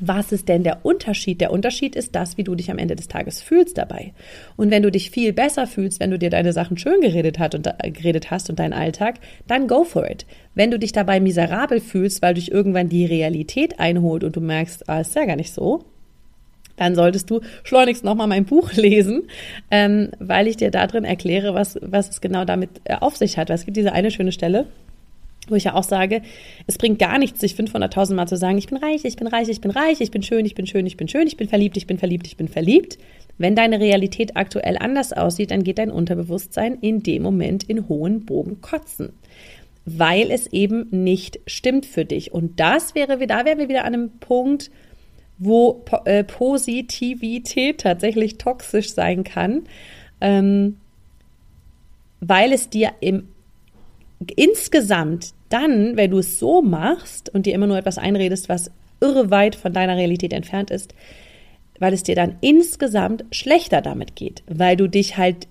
Was 0.04 0.32
ist 0.32 0.50
denn 0.50 0.64
der 0.64 0.84
Unterschied? 0.84 1.42
Der 1.42 1.52
Unterschied 1.52 1.96
ist 1.96 2.16
das, 2.16 2.36
wie 2.36 2.44
du 2.44 2.56
dich 2.56 2.72
am 2.72 2.80
Ende 2.80 2.96
des 2.96 3.08
Tages 3.08 3.40
fühlst 3.40 3.78
dabei. 3.78 4.14
Und 4.58 4.72
wenn 4.72 4.82
du 4.82 4.92
dich 4.92 5.12
viel 5.12 5.32
besser 5.32 5.68
fühlst, 5.68 6.00
wenn 6.00 6.10
du 6.10 6.18
dir 6.18 6.32
deine 6.32 6.54
Sachen 6.54 6.78
schön 6.78 7.02
geredet, 7.02 7.38
hat 7.38 7.54
und, 7.54 7.68
äh, 7.68 7.92
geredet 7.92 8.32
hast 8.32 8.50
und 8.50 8.58
deinen 8.58 8.74
Alltag, 8.74 9.20
dann 9.46 9.68
go 9.68 9.84
for 9.84 10.10
it. 10.10 10.26
Wenn 10.56 10.72
du 10.72 10.80
dich 10.80 10.92
dabei 10.92 11.20
miserabel 11.20 11.80
fühlst, 11.80 12.24
weil 12.24 12.34
dich 12.34 12.52
irgendwann 12.52 12.90
die 12.90 13.06
Realität 13.06 13.80
einholt 13.80 14.24
und 14.24 14.36
du 14.36 14.42
merkst, 14.42 14.90
ah, 14.90 15.02
ist 15.02 15.16
ja 15.16 15.26
gar 15.26 15.36
nicht 15.36 15.54
so, 15.54 15.86
dann 16.78 16.96
solltest 16.96 17.30
du 17.30 17.42
schleunigst 17.64 18.04
nochmal 18.04 18.26
mein 18.26 18.46
Buch 18.46 18.74
lesen, 18.74 19.28
ähm, 19.70 20.10
weil 20.18 20.48
ich 20.48 20.58
dir 20.58 20.72
da 20.72 20.88
drin 20.88 21.04
erkläre, 21.04 21.54
was, 21.54 21.78
was 21.84 22.10
es 22.10 22.22
genau 22.22 22.44
damit 22.44 22.70
äh, 22.86 22.96
auf 22.96 23.18
sich 23.18 23.38
hat. 23.38 23.50
Weil 23.50 23.56
es 23.56 23.66
gibt 23.66 23.78
diese 23.78 23.94
eine 23.94 24.10
schöne 24.10 24.32
Stelle, 24.32 24.66
wo 25.48 25.56
ich 25.56 25.64
ja 25.64 25.74
auch 25.74 25.84
sage, 25.84 26.22
es 26.68 26.78
bringt 26.78 27.00
gar 27.00 27.18
nichts, 27.18 27.40
sich 27.40 27.54
500.000 27.54 28.14
Mal 28.14 28.28
zu 28.28 28.38
sagen, 28.38 28.58
ich 28.58 28.68
bin 28.68 28.78
reich, 28.78 29.04
ich 29.06 29.16
bin 29.16 29.28
reich, 29.28 29.50
ich 29.50 29.62
bin 29.62 29.72
reich, 29.72 30.00
ich 30.00 30.12
bin 30.12 30.22
schön, 30.24 30.46
ich 30.46 30.56
bin 30.56 30.68
schön, 30.68 30.86
ich 30.86 30.98
bin 30.98 31.08
schön, 31.08 31.28
ich 31.28 31.38
bin 31.38 31.48
verliebt, 31.48 31.78
ich 31.78 31.88
bin 31.88 31.98
verliebt, 31.98 32.28
ich 32.28 32.38
bin 32.38 32.48
verliebt. 32.48 32.98
Wenn 33.38 33.56
deine 33.56 33.80
Realität 33.80 34.38
aktuell 34.38 34.78
anders 34.78 35.14
aussieht, 35.14 35.52
dann 35.52 35.64
geht 35.64 35.80
dein 35.80 35.92
Unterbewusstsein 35.92 36.78
in 36.82 37.02
dem 37.02 37.24
Moment 37.24 37.64
in 37.64 37.88
hohen 37.88 38.26
Bogen 38.26 38.62
kotzen. 38.62 39.14
Weil 39.86 40.30
es 40.30 40.46
eben 40.48 40.88
nicht 40.92 41.40
stimmt 41.48 41.88
für 41.88 42.06
dich. 42.06 42.32
Und 42.32 42.60
das 42.60 42.94
wäre, 42.94 43.18
da 43.26 43.46
wären 43.46 43.58
wir 43.58 43.68
wieder 43.68 43.86
an 43.86 43.96
einem 43.96 44.12
Punkt, 44.20 44.70
wo 45.40 45.84
äh, 46.06 46.24
Positivität 46.24 47.80
tatsächlich 47.80 48.38
toxisch 48.38 48.94
sein 48.94 49.24
kann, 49.24 49.64
ähm, 50.22 50.78
weil 52.20 52.54
es 52.54 52.70
dir 52.70 52.92
im 53.00 53.28
insgesamt 54.30 55.34
dann, 55.50 55.98
wenn 55.98 56.12
du 56.12 56.20
es 56.20 56.40
so 56.40 56.62
machst 56.62 57.34
und 57.34 57.46
dir 57.46 57.54
immer 57.54 57.68
nur 57.68 57.78
etwas 57.78 57.98
einredest, 57.98 58.50
was 58.50 58.72
irre 59.00 59.32
weit 59.32 59.56
von 59.56 59.74
deiner 59.74 59.98
Realität 59.98 60.34
entfernt 60.34 60.70
ist, 60.70 60.94
weil 61.80 61.94
es 61.94 62.04
dir 62.04 62.16
dann 62.16 62.36
insgesamt 62.42 63.26
schlechter 63.32 63.82
damit 63.82 64.16
geht, 64.16 64.44
weil 64.48 64.78
du 64.78 64.88
dich 64.88 65.18
halt 65.18 65.48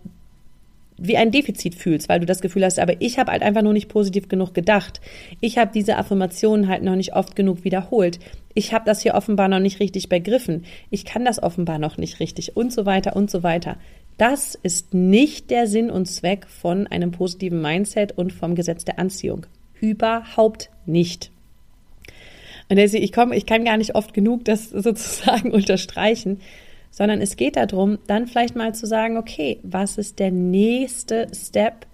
wie 1.00 1.16
ein 1.16 1.30
Defizit 1.30 1.74
fühlst, 1.74 2.08
weil 2.08 2.20
du 2.20 2.26
das 2.26 2.42
Gefühl 2.42 2.64
hast, 2.64 2.78
aber 2.78 3.00
ich 3.00 3.18
habe 3.18 3.32
halt 3.32 3.42
einfach 3.42 3.62
nur 3.62 3.72
nicht 3.72 3.88
positiv 3.88 4.28
genug 4.28 4.52
gedacht. 4.52 5.00
Ich 5.40 5.56
habe 5.56 5.70
diese 5.74 5.96
Affirmationen 5.96 6.68
halt 6.68 6.82
noch 6.82 6.94
nicht 6.94 7.14
oft 7.14 7.34
genug 7.34 7.64
wiederholt. 7.64 8.20
Ich 8.52 8.74
habe 8.74 8.84
das 8.84 9.00
hier 9.00 9.14
offenbar 9.14 9.48
noch 9.48 9.60
nicht 9.60 9.80
richtig 9.80 10.10
begriffen. 10.10 10.64
Ich 10.90 11.06
kann 11.06 11.24
das 11.24 11.42
offenbar 11.42 11.78
noch 11.78 11.96
nicht 11.96 12.20
richtig 12.20 12.56
und 12.56 12.72
so 12.72 12.84
weiter 12.84 13.16
und 13.16 13.30
so 13.30 13.42
weiter. 13.42 13.78
Das 14.18 14.54
ist 14.54 14.92
nicht 14.92 15.50
der 15.50 15.66
Sinn 15.66 15.90
und 15.90 16.06
Zweck 16.06 16.46
von 16.46 16.86
einem 16.86 17.10
positiven 17.10 17.62
Mindset 17.62 18.12
und 18.18 18.32
vom 18.32 18.54
Gesetz 18.54 18.84
der 18.84 18.98
Anziehung. 18.98 19.46
Überhaupt 19.80 20.70
nicht. 20.84 21.30
Und 22.70 22.78
ich, 22.78 23.12
komme, 23.12 23.36
ich 23.36 23.46
kann 23.46 23.64
gar 23.64 23.76
nicht 23.76 23.94
oft 23.94 24.14
genug 24.14 24.44
das 24.44 24.70
sozusagen 24.70 25.50
unterstreichen, 25.52 26.40
sondern 26.90 27.20
es 27.20 27.36
geht 27.36 27.56
darum, 27.56 27.98
dann 28.06 28.26
vielleicht 28.26 28.56
mal 28.56 28.74
zu 28.74 28.86
sagen, 28.86 29.16
okay, 29.16 29.58
was 29.62 29.98
ist 29.98 30.18
der 30.18 30.30
nächste 30.30 31.28
Step, 31.34 31.86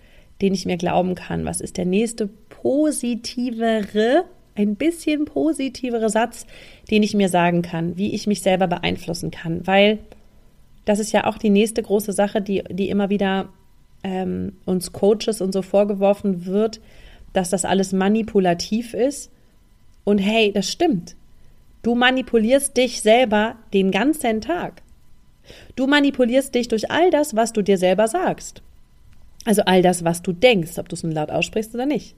den 0.43 0.53
ich 0.55 0.67
mir 0.67 0.77
glauben 0.77 1.15
kann? 1.15 1.45
Was 1.45 1.61
ist 1.61 1.77
der 1.77 1.87
nächste 1.87 2.29
positivere, 2.51 4.25
ein 4.55 4.77
bisschen 4.77 5.25
positivere 5.25 6.11
Satz, 6.11 6.47
den 6.91 7.03
ich 7.03 7.15
mir 7.15 7.29
sagen 7.29 7.63
kann, 7.63 7.97
wie 7.97 8.15
ich 8.15 8.27
mich 8.27 8.43
selber 8.43 8.67
beeinflussen 8.67 9.31
kann? 9.31 9.67
Weil 9.67 9.99
das 10.87 11.01
ist 11.01 11.13
ja 11.13 11.27
auch 11.27 11.37
die 11.37 11.51
nächste 11.51 11.83
große 11.83 12.13
Sache, 12.13 12.41
die, 12.41 12.65
die 12.71 12.89
immer 12.89 13.11
wieder 13.11 13.51
ähm, 14.03 14.53
uns 14.65 14.93
Coaches 14.93 15.43
und 15.43 15.53
so 15.53 15.61
vorgeworfen 15.61 16.47
wird, 16.47 16.81
dass 17.33 17.51
das 17.51 17.67
alles 17.67 17.93
manipulativ 17.93 18.95
ist. 18.95 19.31
Und 20.05 20.19
hey, 20.19 20.53
das 20.53 20.71
stimmt. 20.71 21.17
Du 21.83 21.95
manipulierst 21.95 22.77
dich 22.77 23.03
selber 23.03 23.57
den 23.75 23.91
ganzen 23.91 24.41
Tag. 24.41 24.83
Du 25.75 25.87
manipulierst 25.87 26.55
dich 26.55 26.69
durch 26.69 26.91
all 26.91 27.11
das, 27.11 27.37
was 27.37 27.53
du 27.53 27.63
dir 27.63 27.79
selber 27.79 28.09
sagst. 28.09 28.63
Also 29.45 29.63
all 29.63 29.83
das, 29.83 30.05
was 30.05 30.23
du 30.23 30.33
denkst, 30.33 30.79
ob 30.79 30.89
du 30.89 30.95
es 30.95 31.03
nun 31.03 31.13
laut 31.13 31.31
aussprichst 31.31 31.75
oder 31.75 31.87
nicht. 31.87 32.15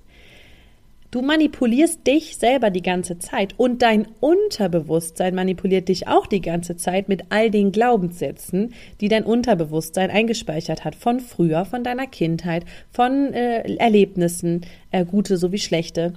Du 1.11 1.23
manipulierst 1.23 2.07
dich 2.07 2.37
selber 2.37 2.69
die 2.69 2.83
ganze 2.83 3.19
Zeit 3.19 3.55
und 3.57 3.81
dein 3.81 4.07
Unterbewusstsein 4.21 5.35
manipuliert 5.35 5.88
dich 5.88 6.07
auch 6.07 6.27
die 6.27 6.43
ganze 6.43 6.77
Zeit 6.77 7.09
mit 7.09 7.23
all 7.31 7.50
den 7.50 7.73
Glaubenssätzen, 7.73 8.75
die 9.00 9.09
dein 9.09 9.25
Unterbewusstsein 9.25 10.11
eingespeichert 10.11 10.85
hat 10.85 10.95
von 10.95 11.21
früher, 11.21 11.65
von 11.65 11.83
deiner 11.83 12.07
Kindheit, 12.07 12.67
von 12.91 13.33
äh, 13.33 13.77
Erlebnissen, 13.77 14.67
äh, 14.91 15.07
gute 15.07 15.38
sowie 15.38 15.59
schlechte. 15.59 16.12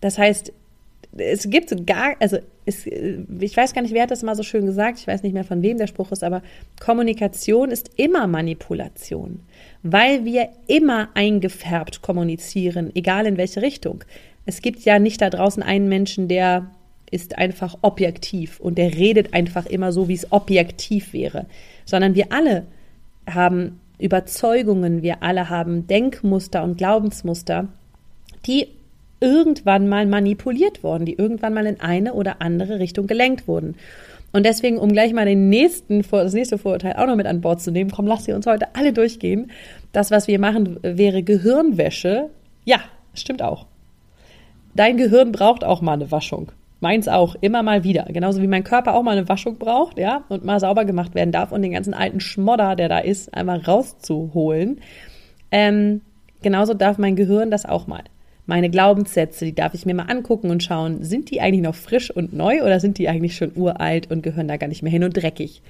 Das 0.00 0.18
heißt, 0.18 0.52
es 1.16 1.48
gibt 1.48 1.86
gar, 1.86 2.16
also 2.20 2.38
es, 2.64 2.86
ich 2.86 3.56
weiß 3.56 3.74
gar 3.74 3.82
nicht, 3.82 3.94
wer 3.94 4.04
hat 4.04 4.10
das 4.10 4.22
mal 4.22 4.34
so 4.34 4.42
schön 4.42 4.66
gesagt, 4.66 4.98
ich 4.98 5.06
weiß 5.06 5.22
nicht 5.22 5.34
mehr 5.34 5.44
von 5.44 5.62
wem 5.62 5.78
der 5.78 5.86
Spruch 5.86 6.10
ist, 6.10 6.24
aber 6.24 6.42
Kommunikation 6.80 7.70
ist 7.70 7.90
immer 7.96 8.26
Manipulation, 8.26 9.40
weil 9.82 10.24
wir 10.24 10.48
immer 10.68 11.10
eingefärbt 11.14 12.02
kommunizieren, 12.02 12.90
egal 12.94 13.26
in 13.26 13.36
welche 13.36 13.62
Richtung 13.62 14.04
es 14.46 14.62
gibt 14.62 14.80
ja 14.84 14.98
nicht 14.98 15.20
da 15.20 15.30
draußen 15.30 15.62
einen 15.62 15.88
Menschen, 15.88 16.28
der 16.28 16.70
ist 17.10 17.38
einfach 17.38 17.76
objektiv 17.82 18.58
und 18.58 18.78
der 18.78 18.94
redet 18.94 19.34
einfach 19.34 19.66
immer 19.66 19.92
so, 19.92 20.08
wie 20.08 20.14
es 20.14 20.32
objektiv 20.32 21.12
wäre, 21.12 21.46
sondern 21.84 22.14
wir 22.14 22.32
alle 22.32 22.64
haben 23.28 23.80
Überzeugungen, 23.98 25.02
wir 25.02 25.22
alle 25.22 25.48
haben 25.50 25.86
Denkmuster 25.86 26.64
und 26.64 26.78
Glaubensmuster, 26.78 27.68
die 28.46 28.68
irgendwann 29.20 29.88
mal 29.88 30.06
manipuliert 30.06 30.82
wurden, 30.82 31.06
die 31.06 31.14
irgendwann 31.14 31.54
mal 31.54 31.66
in 31.66 31.80
eine 31.80 32.14
oder 32.14 32.42
andere 32.42 32.80
Richtung 32.80 33.06
gelenkt 33.06 33.46
wurden. 33.46 33.76
Und 34.32 34.46
deswegen, 34.46 34.78
um 34.78 34.92
gleich 34.92 35.12
mal 35.12 35.26
den 35.26 35.50
nächsten, 35.50 36.02
das 36.10 36.32
nächste 36.32 36.58
Vorurteil 36.58 36.94
auch 36.96 37.06
noch 37.06 37.16
mit 37.16 37.26
an 37.26 37.42
Bord 37.42 37.60
zu 37.60 37.70
nehmen, 37.70 37.90
komm, 37.90 38.06
lass 38.06 38.24
sie 38.24 38.32
uns 38.32 38.46
heute 38.46 38.74
alle 38.74 38.92
durchgehen. 38.92 39.50
Das, 39.92 40.10
was 40.10 40.26
wir 40.26 40.40
machen, 40.40 40.78
wäre 40.82 41.22
Gehirnwäsche. 41.22 42.30
Ja, 42.64 42.80
stimmt 43.14 43.42
auch. 43.42 43.66
Dein 44.74 44.96
Gehirn 44.96 45.32
braucht 45.32 45.64
auch 45.64 45.82
mal 45.82 45.92
eine 45.92 46.10
Waschung. 46.10 46.52
Meins 46.80 47.06
auch, 47.06 47.36
immer 47.40 47.62
mal 47.62 47.84
wieder. 47.84 48.06
Genauso 48.08 48.42
wie 48.42 48.48
mein 48.48 48.64
Körper 48.64 48.94
auch 48.94 49.02
mal 49.02 49.16
eine 49.16 49.28
Waschung 49.28 49.56
braucht, 49.56 49.98
ja, 49.98 50.24
und 50.28 50.44
mal 50.44 50.58
sauber 50.58 50.84
gemacht 50.84 51.14
werden 51.14 51.30
darf 51.30 51.52
und 51.52 51.62
den 51.62 51.72
ganzen 51.72 51.94
alten 51.94 52.20
Schmodder, 52.20 52.74
der 52.74 52.88
da 52.88 52.98
ist, 52.98 53.32
einmal 53.34 53.60
rauszuholen. 53.60 54.80
Ähm, 55.52 56.00
genauso 56.42 56.74
darf 56.74 56.98
mein 56.98 57.14
Gehirn 57.14 57.50
das 57.50 57.66
auch 57.66 57.86
mal. 57.86 58.02
Meine 58.46 58.70
Glaubenssätze, 58.70 59.44
die 59.44 59.54
darf 59.54 59.74
ich 59.74 59.86
mir 59.86 59.94
mal 59.94 60.10
angucken 60.10 60.50
und 60.50 60.64
schauen, 60.64 61.04
sind 61.04 61.30
die 61.30 61.40
eigentlich 61.40 61.62
noch 61.62 61.76
frisch 61.76 62.10
und 62.10 62.32
neu 62.32 62.62
oder 62.62 62.80
sind 62.80 62.98
die 62.98 63.08
eigentlich 63.08 63.36
schon 63.36 63.52
uralt 63.54 64.10
und 64.10 64.22
gehören 64.22 64.48
da 64.48 64.56
gar 64.56 64.66
nicht 64.66 64.82
mehr 64.82 64.90
hin 64.90 65.04
und 65.04 65.16
dreckig? 65.16 65.62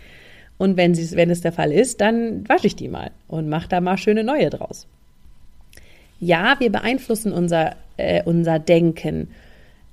Und 0.57 0.79
wenn, 0.79 0.95
sie, 0.95 1.15
wenn 1.17 1.29
es 1.29 1.43
der 1.43 1.53
Fall 1.53 1.73
ist, 1.73 2.01
dann 2.01 2.49
wasche 2.49 2.69
ich 2.69 2.77
die 2.77 2.89
mal 2.89 3.11
und 3.29 3.49
mache 3.49 3.69
da 3.69 3.81
mal 3.81 3.99
schöne 3.99 4.25
neue 4.25 4.49
draus. 4.49 4.87
Ja, 6.23 6.57
wir 6.61 6.71
beeinflussen 6.71 7.33
unser 7.33 7.75
äh, 7.97 8.23
unser 8.25 8.59
Denken. 8.59 9.29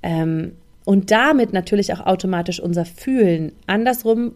Ähm, 0.02 0.52
und 0.84 1.10
damit 1.10 1.52
natürlich 1.52 1.92
auch 1.92 2.00
automatisch 2.00 2.60
unser 2.60 2.84
Fühlen. 2.84 3.52
Andersrum, 3.66 4.32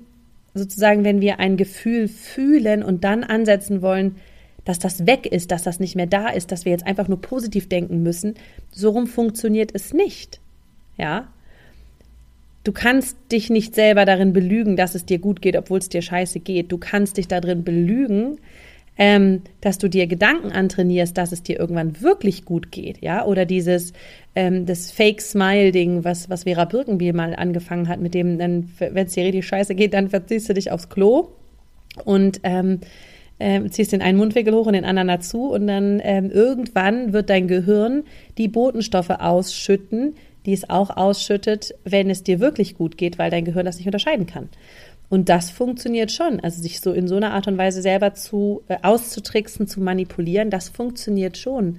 sozusagen, 0.54 1.04
wenn 1.04 1.20
wir 1.20 1.40
ein 1.40 1.56
Gefühl 1.56 2.08
fühlen 2.08 2.82
und 2.82 3.04
dann 3.04 3.24
ansetzen 3.24 3.82
wollen, 3.82 4.16
dass 4.64 4.78
das 4.78 5.06
weg 5.06 5.26
ist, 5.26 5.50
dass 5.50 5.62
das 5.62 5.80
nicht 5.80 5.96
mehr 5.96 6.06
da 6.06 6.28
ist, 6.28 6.52
dass 6.52 6.64
wir 6.64 6.72
jetzt 6.72 6.86
einfach 6.86 7.08
nur 7.08 7.20
positiv 7.20 7.68
denken 7.68 8.02
müssen, 8.02 8.34
so 8.70 8.90
rum 8.90 9.06
funktioniert 9.06 9.70
es 9.74 9.92
nicht. 9.92 10.40
Ja? 10.96 11.28
Du 12.62 12.72
kannst 12.72 13.16
dich 13.30 13.50
nicht 13.50 13.74
selber 13.74 14.04
darin 14.04 14.32
belügen, 14.32 14.76
dass 14.76 14.94
es 14.94 15.04
dir 15.04 15.18
gut 15.18 15.42
geht, 15.42 15.56
obwohl 15.56 15.78
es 15.78 15.90
dir 15.90 16.00
scheiße 16.00 16.40
geht. 16.40 16.72
Du 16.72 16.78
kannst 16.78 17.18
dich 17.18 17.28
darin 17.28 17.62
belügen, 17.62 18.38
ähm, 18.96 19.42
dass 19.60 19.78
du 19.78 19.88
dir 19.88 20.06
Gedanken 20.06 20.52
antrainierst, 20.52 21.16
dass 21.16 21.32
es 21.32 21.42
dir 21.42 21.58
irgendwann 21.58 22.00
wirklich 22.00 22.44
gut 22.44 22.70
geht, 22.70 23.02
ja, 23.02 23.24
oder 23.24 23.44
dieses 23.44 23.92
ähm, 24.34 24.66
das 24.66 24.90
Fake 24.90 25.20
Smile 25.20 25.72
Ding, 25.72 26.04
was 26.04 26.30
was 26.30 26.44
Vera 26.44 26.64
Birkenbiel 26.64 27.12
mal 27.12 27.34
angefangen 27.34 27.88
hat, 27.88 28.00
mit 28.00 28.14
dem 28.14 28.38
dann, 28.38 28.70
wenn 28.78 29.06
es 29.06 29.14
dir 29.14 29.24
richtig 29.24 29.46
scheiße 29.46 29.74
geht, 29.74 29.94
dann 29.94 30.10
verziehst 30.10 30.48
du 30.48 30.54
dich 30.54 30.70
aufs 30.70 30.88
Klo 30.88 31.28
und 32.04 32.40
ähm, 32.44 32.80
ähm, 33.40 33.70
ziehst 33.70 33.92
den 33.92 34.02
einen 34.02 34.18
Mundwinkel 34.18 34.54
hoch 34.54 34.66
und 34.66 34.74
den 34.74 34.84
anderen 34.84 35.08
dazu 35.08 35.52
und 35.52 35.66
dann 35.66 36.00
ähm, 36.04 36.30
irgendwann 36.30 37.12
wird 37.12 37.30
dein 37.30 37.48
Gehirn 37.48 38.04
die 38.38 38.48
Botenstoffe 38.48 39.10
ausschütten, 39.10 40.14
die 40.46 40.52
es 40.52 40.68
auch 40.70 40.90
ausschüttet, 40.90 41.74
wenn 41.84 42.10
es 42.10 42.22
dir 42.22 42.38
wirklich 42.38 42.76
gut 42.76 42.96
geht, 42.96 43.18
weil 43.18 43.30
dein 43.30 43.44
Gehirn 43.44 43.66
das 43.66 43.78
nicht 43.78 43.86
unterscheiden 43.86 44.26
kann. 44.26 44.48
Und 45.14 45.28
das 45.28 45.48
funktioniert 45.48 46.10
schon. 46.10 46.40
Also 46.40 46.60
sich 46.60 46.80
so 46.80 46.92
in 46.92 47.06
so 47.06 47.14
einer 47.14 47.34
Art 47.34 47.46
und 47.46 47.56
Weise 47.56 47.82
selber 47.82 48.14
zu 48.14 48.62
äh, 48.66 48.78
auszutricksen, 48.82 49.68
zu 49.68 49.80
manipulieren, 49.80 50.50
das 50.50 50.70
funktioniert 50.70 51.38
schon. 51.38 51.78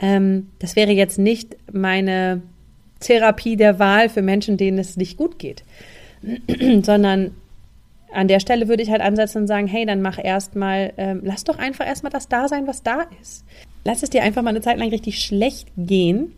Ähm, 0.00 0.48
das 0.58 0.74
wäre 0.74 0.90
jetzt 0.90 1.16
nicht 1.16 1.56
meine 1.72 2.42
Therapie 2.98 3.54
der 3.54 3.78
Wahl 3.78 4.08
für 4.08 4.22
Menschen, 4.22 4.56
denen 4.56 4.78
es 4.78 4.96
nicht 4.96 5.16
gut 5.16 5.38
geht, 5.38 5.62
sondern 6.82 7.30
an 8.12 8.26
der 8.26 8.40
Stelle 8.40 8.66
würde 8.66 8.82
ich 8.82 8.90
halt 8.90 9.02
ansetzen 9.02 9.42
und 9.42 9.46
sagen, 9.46 9.68
hey, 9.68 9.86
dann 9.86 10.02
mach 10.02 10.18
erstmal, 10.18 10.94
ähm, 10.96 11.20
lass 11.22 11.44
doch 11.44 11.60
einfach 11.60 11.86
erstmal 11.86 12.10
das 12.10 12.26
da 12.26 12.48
sein, 12.48 12.66
was 12.66 12.82
da 12.82 13.06
ist. 13.22 13.44
Lass 13.84 14.02
es 14.02 14.10
dir 14.10 14.24
einfach 14.24 14.42
mal 14.42 14.50
eine 14.50 14.62
Zeit 14.62 14.78
lang 14.78 14.88
richtig 14.88 15.20
schlecht 15.20 15.68
gehen. 15.76 16.32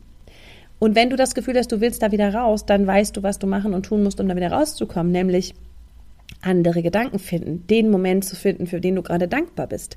Und 0.78 0.96
wenn 0.96 1.08
du 1.08 1.16
das 1.16 1.34
Gefühl 1.34 1.56
hast, 1.56 1.72
du 1.72 1.80
willst 1.80 2.02
da 2.02 2.12
wieder 2.12 2.34
raus, 2.34 2.66
dann 2.66 2.86
weißt 2.86 3.16
du, 3.16 3.22
was 3.22 3.38
du 3.38 3.46
machen 3.46 3.72
und 3.72 3.86
tun 3.86 4.02
musst, 4.02 4.20
um 4.20 4.28
da 4.28 4.36
wieder 4.36 4.52
rauszukommen, 4.52 5.10
nämlich 5.10 5.54
andere 6.42 6.82
Gedanken 6.82 7.18
finden, 7.18 7.66
den 7.66 7.90
Moment 7.90 8.24
zu 8.24 8.36
finden, 8.36 8.66
für 8.66 8.80
den 8.80 8.96
du 8.96 9.02
gerade 9.02 9.28
dankbar 9.28 9.66
bist. 9.66 9.96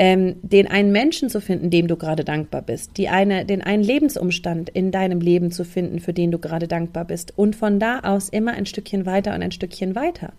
Ähm, 0.00 0.36
den 0.42 0.68
einen 0.68 0.92
Menschen 0.92 1.28
zu 1.28 1.40
finden, 1.40 1.70
dem 1.70 1.88
du 1.88 1.96
gerade 1.96 2.22
dankbar 2.24 2.62
bist, 2.62 2.96
die 2.98 3.08
eine, 3.08 3.44
den 3.44 3.62
einen 3.62 3.82
Lebensumstand 3.82 4.70
in 4.70 4.92
deinem 4.92 5.20
Leben 5.20 5.50
zu 5.50 5.64
finden, 5.64 5.98
für 5.98 6.12
den 6.12 6.30
du 6.30 6.38
gerade 6.38 6.68
dankbar 6.68 7.04
bist 7.04 7.36
und 7.36 7.56
von 7.56 7.80
da 7.80 8.00
aus 8.00 8.28
immer 8.28 8.52
ein 8.52 8.66
Stückchen 8.66 9.06
weiter 9.06 9.34
und 9.34 9.42
ein 9.42 9.50
Stückchen 9.50 9.96
weiter. 9.96 10.32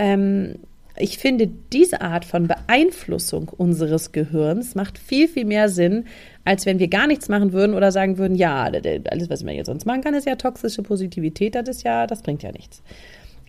Ähm, 0.00 0.56
ich 0.96 1.18
finde, 1.18 1.48
diese 1.72 2.00
Art 2.00 2.24
von 2.24 2.48
Beeinflussung 2.48 3.48
unseres 3.48 4.10
Gehirns 4.10 4.74
macht 4.74 4.98
viel, 4.98 5.28
viel 5.28 5.44
mehr 5.44 5.68
Sinn, 5.68 6.06
als 6.44 6.66
wenn 6.66 6.80
wir 6.80 6.88
gar 6.88 7.06
nichts 7.06 7.28
machen 7.28 7.52
würden 7.52 7.74
oder 7.74 7.92
sagen 7.92 8.18
würden, 8.18 8.34
ja, 8.34 8.64
alles, 8.64 9.30
was 9.30 9.44
man 9.44 9.54
jetzt 9.54 9.66
sonst 9.66 9.86
machen 9.86 10.02
kann, 10.02 10.14
ist 10.14 10.26
ja 10.26 10.34
toxische 10.34 10.82
Positivität, 10.82 11.54
das 11.54 11.68
ist 11.68 11.82
ja, 11.84 12.06
das 12.06 12.22
bringt 12.22 12.42
ja 12.42 12.50
nichts. 12.50 12.82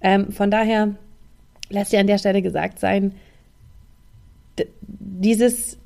Ähm, 0.01 0.31
von 0.31 0.51
daher, 0.51 0.95
lässt 1.69 1.91
dir 1.91 1.99
an 1.99 2.07
der 2.07 2.17
Stelle 2.17 2.41
gesagt 2.41 2.79
sein, 2.79 3.13
dieses, 4.89 5.77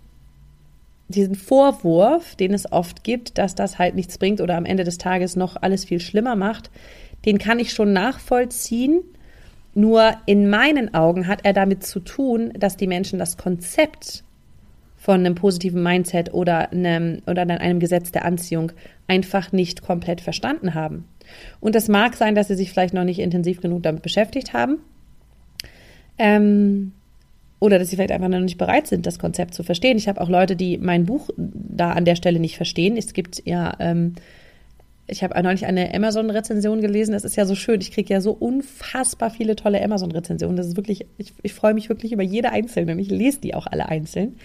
diesen 1.07 1.35
Vorwurf, 1.35 2.35
den 2.35 2.53
es 2.53 2.71
oft 2.71 3.03
gibt, 3.03 3.37
dass 3.37 3.55
das 3.55 3.77
halt 3.77 3.95
nichts 3.95 4.17
bringt 4.17 4.41
oder 4.41 4.57
am 4.57 4.65
Ende 4.65 4.83
des 4.83 4.97
Tages 4.97 5.35
noch 5.35 5.57
alles 5.61 5.85
viel 5.85 5.99
schlimmer 5.99 6.35
macht, 6.35 6.71
den 7.25 7.37
kann 7.37 7.59
ich 7.59 7.73
schon 7.73 7.93
nachvollziehen. 7.93 9.01
Nur 9.75 10.13
in 10.25 10.49
meinen 10.49 10.93
Augen 10.93 11.27
hat 11.27 11.39
er 11.43 11.53
damit 11.53 11.83
zu 11.83 11.99
tun, 11.99 12.53
dass 12.57 12.77
die 12.77 12.87
Menschen 12.87 13.17
das 13.17 13.37
Konzept 13.37 14.23
von 14.97 15.15
einem 15.15 15.35
positiven 15.35 15.83
Mindset 15.83 16.33
oder 16.33 16.71
einem, 16.71 17.21
oder 17.27 17.41
einem 17.41 17.79
Gesetz 17.79 18.11
der 18.11 18.25
Anziehung 18.25 18.71
einfach 19.07 19.51
nicht 19.51 19.81
komplett 19.81 20.21
verstanden 20.21 20.75
haben. 20.75 21.05
Und 21.59 21.75
es 21.75 21.87
mag 21.87 22.15
sein, 22.15 22.35
dass 22.35 22.47
sie 22.47 22.55
sich 22.55 22.71
vielleicht 22.71 22.93
noch 22.93 23.03
nicht 23.03 23.19
intensiv 23.19 23.61
genug 23.61 23.83
damit 23.83 24.01
beschäftigt 24.01 24.53
haben. 24.53 24.79
Ähm, 26.17 26.91
oder 27.59 27.79
dass 27.79 27.89
sie 27.89 27.95
vielleicht 27.95 28.11
einfach 28.11 28.27
noch 28.27 28.39
nicht 28.39 28.57
bereit 28.57 28.87
sind, 28.87 29.05
das 29.05 29.19
Konzept 29.19 29.53
zu 29.53 29.63
verstehen. 29.63 29.97
Ich 29.97 30.09
habe 30.09 30.19
auch 30.19 30.27
Leute, 30.27 30.57
die 30.57 30.77
mein 30.77 31.05
Buch 31.05 31.29
da 31.37 31.91
an 31.91 32.03
der 32.03 32.15
Stelle 32.15 32.39
nicht 32.39 32.57
verstehen. 32.57 32.97
Es 32.97 33.13
gibt 33.13 33.41
ja, 33.45 33.73
ähm, 33.79 34.15
ich 35.07 35.23
habe 35.23 35.41
neulich 35.41 35.65
eine 35.65 35.93
Amazon-Rezension 35.93 36.81
gelesen. 36.81 37.13
Das 37.13 37.23
ist 37.23 37.35
ja 37.37 37.45
so 37.45 37.55
schön. 37.55 37.79
Ich 37.79 37.91
kriege 37.91 38.13
ja 38.13 38.19
so 38.19 38.31
unfassbar 38.31 39.29
viele 39.29 39.55
tolle 39.55 39.81
Amazon-Rezensionen. 39.81 40.57
Das 40.57 40.67
ist 40.67 40.75
wirklich, 40.75 41.05
ich, 41.17 41.33
ich 41.41 41.53
freue 41.53 41.73
mich 41.73 41.87
wirklich 41.87 42.11
über 42.11 42.23
jede 42.23 42.51
einzelne 42.51 42.99
ich 42.99 43.09
lese 43.09 43.39
die 43.39 43.55
auch 43.55 43.67
alle 43.67 43.87
einzeln. 43.87 44.35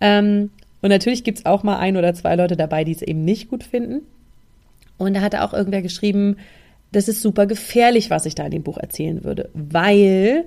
Ähm, 0.00 0.50
und 0.82 0.90
natürlich 0.90 1.24
gibt 1.24 1.38
es 1.38 1.46
auch 1.46 1.62
mal 1.62 1.78
ein 1.78 1.96
oder 1.96 2.14
zwei 2.14 2.34
Leute 2.34 2.56
dabei, 2.56 2.84
die 2.84 2.92
es 2.92 3.02
eben 3.02 3.24
nicht 3.24 3.48
gut 3.48 3.64
finden. 3.64 4.02
Und 4.98 5.14
da 5.14 5.20
hatte 5.20 5.42
auch 5.42 5.52
irgendwer 5.52 5.82
geschrieben, 5.82 6.36
das 6.92 7.08
ist 7.08 7.20
super 7.20 7.46
gefährlich, 7.46 8.10
was 8.10 8.26
ich 8.26 8.34
da 8.34 8.44
in 8.44 8.52
dem 8.52 8.62
Buch 8.62 8.78
erzählen 8.78 9.24
würde, 9.24 9.50
weil 9.52 10.46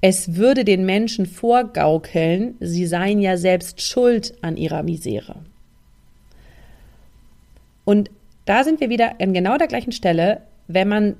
es 0.00 0.36
würde 0.36 0.64
den 0.64 0.84
Menschen 0.84 1.26
vorgaukeln, 1.26 2.56
sie 2.60 2.86
seien 2.86 3.20
ja 3.20 3.36
selbst 3.36 3.80
schuld 3.80 4.34
an 4.42 4.56
ihrer 4.56 4.82
Misere. 4.82 5.36
Und 7.84 8.10
da 8.44 8.64
sind 8.64 8.80
wir 8.80 8.90
wieder 8.90 9.20
an 9.20 9.32
genau 9.32 9.56
der 9.56 9.68
gleichen 9.68 9.92
Stelle, 9.92 10.42
wenn 10.66 10.88
man, 10.88 11.16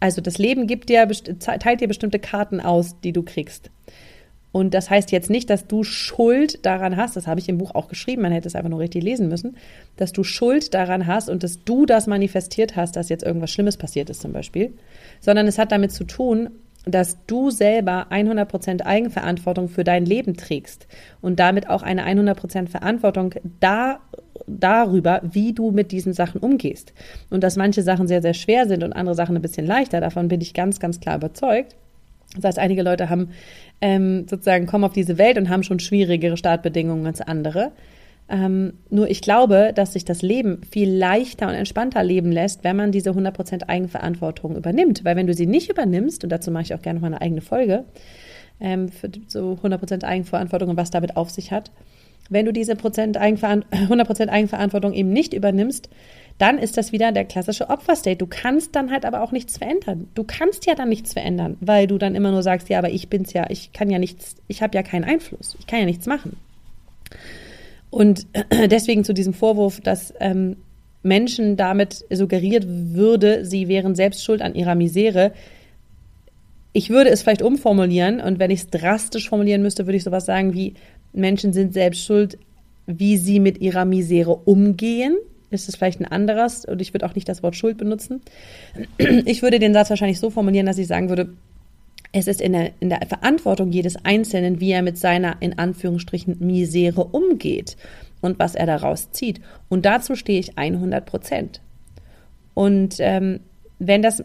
also 0.00 0.20
das 0.20 0.38
Leben 0.38 0.66
gibt 0.66 0.88
dir, 0.88 1.08
teilt 1.38 1.80
dir 1.80 1.88
bestimmte 1.88 2.18
Karten 2.18 2.60
aus, 2.60 3.00
die 3.00 3.12
du 3.12 3.22
kriegst. 3.22 3.70
Und 4.54 4.72
das 4.72 4.88
heißt 4.88 5.10
jetzt 5.10 5.30
nicht, 5.30 5.50
dass 5.50 5.66
du 5.66 5.82
Schuld 5.82 6.64
daran 6.64 6.96
hast, 6.96 7.16
das 7.16 7.26
habe 7.26 7.40
ich 7.40 7.48
im 7.48 7.58
Buch 7.58 7.74
auch 7.74 7.88
geschrieben, 7.88 8.22
man 8.22 8.30
hätte 8.30 8.46
es 8.46 8.54
einfach 8.54 8.70
nur 8.70 8.78
richtig 8.78 9.02
lesen 9.02 9.26
müssen, 9.26 9.56
dass 9.96 10.12
du 10.12 10.22
Schuld 10.22 10.74
daran 10.74 11.08
hast 11.08 11.28
und 11.28 11.42
dass 11.42 11.64
du 11.64 11.86
das 11.86 12.06
manifestiert 12.06 12.76
hast, 12.76 12.94
dass 12.94 13.08
jetzt 13.08 13.24
irgendwas 13.24 13.50
Schlimmes 13.50 13.76
passiert 13.76 14.10
ist 14.10 14.20
zum 14.20 14.32
Beispiel, 14.32 14.72
sondern 15.18 15.48
es 15.48 15.58
hat 15.58 15.72
damit 15.72 15.90
zu 15.90 16.04
tun, 16.04 16.50
dass 16.84 17.18
du 17.26 17.50
selber 17.50 18.06
100% 18.12 18.82
Eigenverantwortung 18.82 19.68
für 19.68 19.82
dein 19.82 20.06
Leben 20.06 20.36
trägst 20.36 20.86
und 21.20 21.40
damit 21.40 21.68
auch 21.68 21.82
eine 21.82 22.06
100% 22.06 22.68
Verantwortung 22.68 23.34
da, 23.58 23.98
darüber, 24.46 25.20
wie 25.24 25.52
du 25.52 25.72
mit 25.72 25.90
diesen 25.90 26.12
Sachen 26.12 26.40
umgehst. 26.40 26.92
Und 27.28 27.42
dass 27.42 27.56
manche 27.56 27.82
Sachen 27.82 28.06
sehr, 28.06 28.22
sehr 28.22 28.34
schwer 28.34 28.68
sind 28.68 28.84
und 28.84 28.92
andere 28.92 29.16
Sachen 29.16 29.34
ein 29.34 29.42
bisschen 29.42 29.66
leichter, 29.66 30.00
davon 30.00 30.28
bin 30.28 30.40
ich 30.40 30.54
ganz, 30.54 30.78
ganz 30.78 31.00
klar 31.00 31.16
überzeugt. 31.16 31.74
Das 32.34 32.44
heißt, 32.44 32.58
einige 32.58 32.82
Leute 32.82 33.10
haben 33.10 33.30
ähm, 33.80 34.26
sozusagen 34.28 34.66
kommen 34.66 34.84
auf 34.84 34.92
diese 34.92 35.18
Welt 35.18 35.38
und 35.38 35.48
haben 35.48 35.62
schon 35.62 35.78
schwierigere 35.78 36.36
Startbedingungen 36.36 37.06
als 37.06 37.20
andere. 37.20 37.72
Ähm, 38.28 38.74
nur 38.88 39.10
ich 39.10 39.20
glaube, 39.20 39.72
dass 39.74 39.92
sich 39.92 40.04
das 40.04 40.22
Leben 40.22 40.62
viel 40.70 40.90
leichter 40.90 41.48
und 41.48 41.54
entspannter 41.54 42.02
leben 42.02 42.32
lässt, 42.32 42.64
wenn 42.64 42.76
man 42.76 42.90
diese 42.90 43.10
100% 43.10 43.68
Eigenverantwortung 43.68 44.56
übernimmt. 44.56 45.04
Weil 45.04 45.16
wenn 45.16 45.26
du 45.26 45.34
sie 45.34 45.46
nicht 45.46 45.70
übernimmst, 45.70 46.24
und 46.24 46.30
dazu 46.30 46.50
mache 46.50 46.64
ich 46.64 46.74
auch 46.74 46.82
gerne 46.82 47.00
mal 47.00 47.08
eine 47.08 47.20
eigene 47.20 47.42
Folge, 47.42 47.84
ähm, 48.60 48.88
für 48.88 49.10
so 49.28 49.58
100% 49.62 50.04
Eigenverantwortung 50.04 50.70
und 50.70 50.76
was 50.76 50.90
damit 50.90 51.16
auf 51.16 51.30
sich 51.30 51.52
hat, 51.52 51.70
wenn 52.30 52.46
du 52.46 52.52
diese 52.52 52.76
Prozent 52.76 53.16
Eigenveran 53.16 53.64
100% 53.70 54.28
Eigenverantwortung 54.28 54.92
eben 54.92 55.10
nicht 55.10 55.34
übernimmst, 55.34 55.88
dann 56.38 56.58
ist 56.58 56.76
das 56.76 56.90
wieder 56.90 57.12
der 57.12 57.24
klassische 57.24 57.70
Opferstate. 57.70 58.16
Du 58.16 58.26
kannst 58.26 58.74
dann 58.74 58.90
halt 58.90 59.04
aber 59.04 59.22
auch 59.22 59.30
nichts 59.30 59.58
verändern. 59.58 60.08
Du 60.14 60.24
kannst 60.24 60.66
ja 60.66 60.74
dann 60.74 60.88
nichts 60.88 61.12
verändern, 61.12 61.56
weil 61.60 61.86
du 61.86 61.96
dann 61.98 62.14
immer 62.14 62.32
nur 62.32 62.42
sagst, 62.42 62.68
ja, 62.68 62.78
aber 62.78 62.90
ich 62.90 63.08
bin's 63.08 63.32
ja, 63.32 63.46
ich 63.50 63.72
kann 63.72 63.90
ja 63.90 63.98
nichts, 63.98 64.34
ich 64.48 64.62
habe 64.62 64.74
ja 64.74 64.82
keinen 64.82 65.04
Einfluss, 65.04 65.56
ich 65.58 65.66
kann 65.66 65.80
ja 65.80 65.84
nichts 65.84 66.06
machen. 66.06 66.36
Und 67.90 68.26
deswegen 68.50 69.04
zu 69.04 69.14
diesem 69.14 69.32
Vorwurf, 69.32 69.80
dass 69.80 70.12
ähm, 70.18 70.56
Menschen 71.04 71.56
damit 71.56 72.04
suggeriert 72.10 72.64
würde, 72.66 73.44
sie 73.44 73.68
wären 73.68 73.94
selbst 73.94 74.24
schuld 74.24 74.42
an 74.42 74.54
ihrer 74.54 74.74
Misere. 74.74 75.32
Ich 76.72 76.90
würde 76.90 77.10
es 77.10 77.22
vielleicht 77.22 77.42
umformulieren 77.42 78.20
und 78.20 78.40
wenn 78.40 78.50
ich 78.50 78.60
es 78.60 78.70
drastisch 78.70 79.28
formulieren 79.28 79.62
müsste, 79.62 79.86
würde 79.86 79.98
ich 79.98 80.02
sowas 80.02 80.26
sagen 80.26 80.54
wie 80.54 80.74
Menschen 81.14 81.52
sind 81.52 81.72
selbst 81.72 82.04
schuld, 82.04 82.38
wie 82.86 83.16
sie 83.16 83.40
mit 83.40 83.60
ihrer 83.60 83.84
Misere 83.84 84.34
umgehen 84.34 85.16
ist 85.54 85.68
es 85.68 85.76
vielleicht 85.76 86.00
ein 86.00 86.06
anderes 86.06 86.64
und 86.64 86.82
ich 86.82 86.92
würde 86.92 87.06
auch 87.06 87.14
nicht 87.14 87.28
das 87.28 87.42
Wort 87.42 87.56
Schuld 87.56 87.78
benutzen. 87.78 88.20
Ich 88.98 89.40
würde 89.42 89.58
den 89.58 89.72
Satz 89.72 89.88
wahrscheinlich 89.88 90.20
so 90.20 90.28
formulieren, 90.28 90.66
dass 90.66 90.78
ich 90.78 90.88
sagen 90.88 91.08
würde, 91.08 91.28
es 92.12 92.26
ist 92.26 92.40
in 92.40 92.52
der, 92.52 92.72
in 92.80 92.90
der 92.90 93.00
Verantwortung 93.06 93.72
jedes 93.72 93.96
Einzelnen, 94.04 94.60
wie 94.60 94.72
er 94.72 94.82
mit 94.82 94.98
seiner 94.98 95.36
in 95.40 95.58
Anführungsstrichen 95.58 96.36
Misere 96.40 97.04
umgeht 97.04 97.76
und 98.20 98.38
was 98.38 98.54
er 98.54 98.66
daraus 98.66 99.10
zieht. 99.10 99.40
Und 99.68 99.84
dazu 99.84 100.14
stehe 100.14 100.38
ich 100.38 100.58
100 100.58 101.06
Prozent. 101.06 101.60
Und 102.54 102.96
ähm, 102.98 103.40
wenn 103.78 104.02
das 104.02 104.22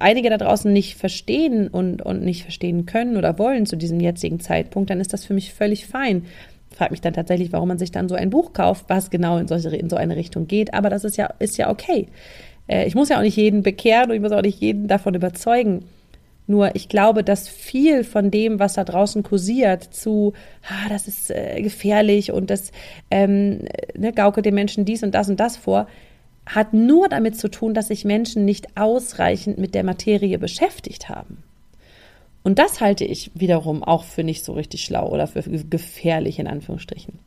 einige 0.00 0.30
da 0.30 0.38
draußen 0.38 0.72
nicht 0.72 0.96
verstehen 0.96 1.68
und, 1.68 2.02
und 2.02 2.22
nicht 2.22 2.42
verstehen 2.42 2.86
können 2.86 3.16
oder 3.16 3.38
wollen 3.38 3.66
zu 3.66 3.76
diesem 3.76 4.00
jetzigen 4.00 4.40
Zeitpunkt, 4.40 4.90
dann 4.90 5.00
ist 5.00 5.12
das 5.12 5.24
für 5.24 5.34
mich 5.34 5.52
völlig 5.52 5.86
fein 5.86 6.24
frage 6.74 6.90
mich 6.90 7.00
dann 7.00 7.14
tatsächlich, 7.14 7.52
warum 7.52 7.68
man 7.68 7.78
sich 7.78 7.92
dann 7.92 8.08
so 8.08 8.14
ein 8.14 8.30
Buch 8.30 8.52
kauft, 8.52 8.86
was 8.88 9.10
genau 9.10 9.38
in, 9.38 9.48
solche, 9.48 9.74
in 9.76 9.88
so 9.88 9.96
eine 9.96 10.16
Richtung 10.16 10.46
geht. 10.46 10.74
Aber 10.74 10.90
das 10.90 11.04
ist 11.04 11.16
ja, 11.16 11.26
ist 11.38 11.56
ja 11.56 11.70
okay. 11.70 12.08
Äh, 12.66 12.86
ich 12.86 12.94
muss 12.94 13.08
ja 13.08 13.18
auch 13.18 13.22
nicht 13.22 13.36
jeden 13.36 13.62
bekehren 13.62 14.10
und 14.10 14.16
ich 14.16 14.22
muss 14.22 14.32
auch 14.32 14.42
nicht 14.42 14.60
jeden 14.60 14.88
davon 14.88 15.14
überzeugen. 15.14 15.84
Nur 16.46 16.76
ich 16.76 16.88
glaube, 16.90 17.24
dass 17.24 17.48
viel 17.48 18.04
von 18.04 18.30
dem, 18.30 18.58
was 18.58 18.74
da 18.74 18.84
draußen 18.84 19.22
kursiert, 19.22 19.82
zu, 19.82 20.34
ah, 20.68 20.88
das 20.90 21.08
ist 21.08 21.30
äh, 21.30 21.62
gefährlich 21.62 22.32
und 22.32 22.50
das 22.50 22.70
ähm, 23.10 23.60
ne, 23.96 24.12
gaukelt 24.12 24.44
den 24.44 24.54
Menschen 24.54 24.84
dies 24.84 25.02
und 25.02 25.14
das 25.14 25.30
und 25.30 25.40
das 25.40 25.56
vor, 25.56 25.86
hat 26.46 26.74
nur 26.74 27.08
damit 27.08 27.38
zu 27.38 27.48
tun, 27.48 27.74
dass 27.74 27.88
sich 27.88 28.04
Menschen 28.04 28.44
nicht 28.44 28.76
ausreichend 28.76 29.58
mit 29.58 29.74
der 29.74 29.84
Materie 29.84 30.38
beschäftigt 30.38 31.08
haben. 31.08 31.42
Und 32.42 32.58
das 32.58 32.80
halte 32.80 33.04
ich 33.04 33.30
wiederum 33.34 33.82
auch 33.82 34.04
für 34.04 34.22
nicht 34.22 34.44
so 34.44 34.52
richtig 34.52 34.84
schlau 34.84 35.08
oder 35.10 35.26
für 35.26 35.42
gefährlich 35.42 36.38
in 36.38 36.46
Anführungsstrichen. 36.46 37.18